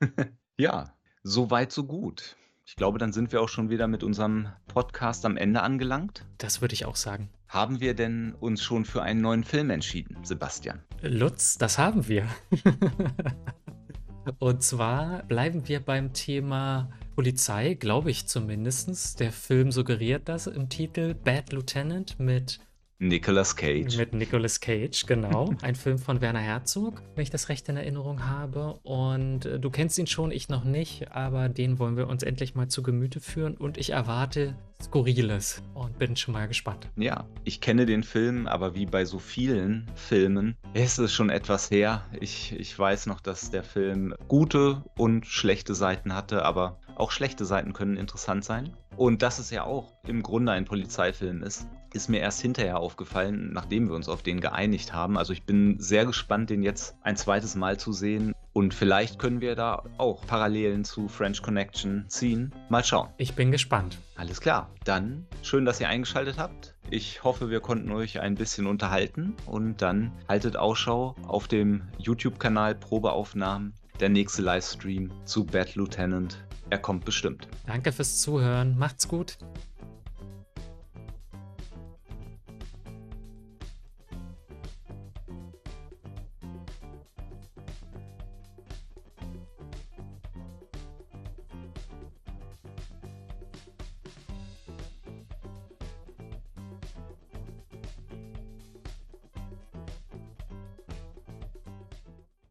ja, 0.58 0.94
so 1.22 1.50
weit, 1.50 1.72
so 1.72 1.84
gut. 1.84 2.36
Ich 2.68 2.76
glaube, 2.76 2.98
dann 2.98 3.14
sind 3.14 3.32
wir 3.32 3.40
auch 3.40 3.48
schon 3.48 3.70
wieder 3.70 3.86
mit 3.86 4.02
unserem 4.02 4.48
Podcast 4.66 5.24
am 5.24 5.38
Ende 5.38 5.62
angelangt. 5.62 6.26
Das 6.36 6.60
würde 6.60 6.74
ich 6.74 6.84
auch 6.84 6.96
sagen. 6.96 7.30
Haben 7.48 7.80
wir 7.80 7.94
denn 7.94 8.34
uns 8.34 8.62
schon 8.62 8.84
für 8.84 9.02
einen 9.02 9.22
neuen 9.22 9.42
Film 9.42 9.70
entschieden, 9.70 10.18
Sebastian? 10.22 10.82
Lutz, 11.00 11.56
das 11.56 11.78
haben 11.78 12.08
wir. 12.08 12.28
Und 14.38 14.62
zwar 14.62 15.22
bleiben 15.22 15.66
wir 15.66 15.80
beim 15.80 16.12
Thema 16.12 16.90
Polizei, 17.14 17.72
glaube 17.72 18.10
ich 18.10 18.26
zumindest. 18.26 19.18
Der 19.18 19.32
Film 19.32 19.72
suggeriert 19.72 20.28
das 20.28 20.46
im 20.46 20.68
Titel 20.68 21.14
Bad 21.14 21.54
Lieutenant 21.54 22.20
mit 22.20 22.60
Nicolas 23.00 23.54
Cage. 23.54 23.96
Mit 23.96 24.12
Nicolas 24.12 24.60
Cage, 24.60 25.06
genau. 25.06 25.54
Ein 25.62 25.76
Film 25.76 25.98
von 25.98 26.20
Werner 26.20 26.40
Herzog, 26.40 27.02
wenn 27.14 27.22
ich 27.22 27.30
das 27.30 27.48
recht 27.48 27.68
in 27.68 27.76
Erinnerung 27.76 28.26
habe. 28.26 28.80
Und 28.82 29.46
äh, 29.46 29.60
du 29.60 29.70
kennst 29.70 29.98
ihn 29.98 30.08
schon, 30.08 30.32
ich 30.32 30.48
noch 30.48 30.64
nicht, 30.64 31.12
aber 31.12 31.48
den 31.48 31.78
wollen 31.78 31.96
wir 31.96 32.08
uns 32.08 32.24
endlich 32.24 32.56
mal 32.56 32.66
zu 32.66 32.82
Gemüte 32.82 33.20
führen. 33.20 33.56
Und 33.56 33.78
ich 33.78 33.90
erwarte 33.90 34.56
Skurriles 34.82 35.62
und 35.74 35.98
bin 35.98 36.16
schon 36.16 36.34
mal 36.34 36.48
gespannt. 36.48 36.88
Ja, 36.96 37.24
ich 37.44 37.60
kenne 37.60 37.86
den 37.86 38.02
Film, 38.02 38.46
aber 38.48 38.74
wie 38.74 38.86
bei 38.86 39.04
so 39.04 39.20
vielen 39.20 39.86
Filmen 39.94 40.56
ist 40.74 40.98
es 40.98 41.12
schon 41.12 41.30
etwas 41.30 41.70
her. 41.70 42.04
Ich, 42.20 42.52
ich 42.58 42.76
weiß 42.76 43.06
noch, 43.06 43.20
dass 43.20 43.50
der 43.50 43.62
Film 43.62 44.14
gute 44.26 44.82
und 44.96 45.26
schlechte 45.26 45.74
Seiten 45.74 46.14
hatte, 46.14 46.44
aber 46.44 46.80
auch 46.98 47.10
schlechte 47.10 47.44
Seiten 47.44 47.72
können 47.72 47.96
interessant 47.96 48.44
sein. 48.44 48.76
Und 48.96 49.22
dass 49.22 49.38
es 49.38 49.50
ja 49.50 49.64
auch 49.64 49.92
im 50.06 50.22
Grunde 50.22 50.52
ein 50.52 50.64
Polizeifilm 50.64 51.42
ist, 51.42 51.66
ist 51.94 52.08
mir 52.08 52.20
erst 52.20 52.42
hinterher 52.42 52.78
aufgefallen, 52.78 53.52
nachdem 53.52 53.88
wir 53.88 53.94
uns 53.94 54.08
auf 54.08 54.22
den 54.22 54.40
geeinigt 54.40 54.92
haben. 54.92 55.16
Also 55.16 55.32
ich 55.32 55.44
bin 55.44 55.78
sehr 55.78 56.04
gespannt, 56.04 56.50
den 56.50 56.62
jetzt 56.62 56.96
ein 57.02 57.16
zweites 57.16 57.54
Mal 57.54 57.78
zu 57.78 57.92
sehen. 57.92 58.34
Und 58.52 58.74
vielleicht 58.74 59.18
können 59.18 59.40
wir 59.40 59.54
da 59.54 59.84
auch 59.98 60.26
Parallelen 60.26 60.84
zu 60.84 61.08
French 61.08 61.42
Connection 61.42 62.06
ziehen. 62.08 62.52
Mal 62.68 62.84
schauen. 62.84 63.08
Ich 63.16 63.34
bin 63.34 63.52
gespannt. 63.52 63.98
Alles 64.16 64.40
klar. 64.40 64.68
Dann 64.84 65.26
schön, 65.42 65.64
dass 65.64 65.80
ihr 65.80 65.88
eingeschaltet 65.88 66.38
habt. 66.38 66.74
Ich 66.90 67.22
hoffe, 67.22 67.50
wir 67.50 67.60
konnten 67.60 67.92
euch 67.92 68.20
ein 68.20 68.34
bisschen 68.34 68.66
unterhalten. 68.66 69.34
Und 69.46 69.80
dann 69.80 70.10
haltet 70.28 70.56
Ausschau 70.56 71.14
auf 71.26 71.46
dem 71.46 71.82
YouTube-Kanal 71.98 72.74
Probeaufnahmen. 72.74 73.74
Der 74.00 74.08
nächste 74.08 74.42
Livestream 74.42 75.10
zu 75.24 75.44
Bad 75.44 75.74
Lieutenant 75.74 76.38
er 76.70 76.78
kommt 76.78 77.04
bestimmt. 77.04 77.48
Danke 77.66 77.92
fürs 77.92 78.20
Zuhören. 78.20 78.78
Macht's 78.78 79.08
gut. 79.08 79.38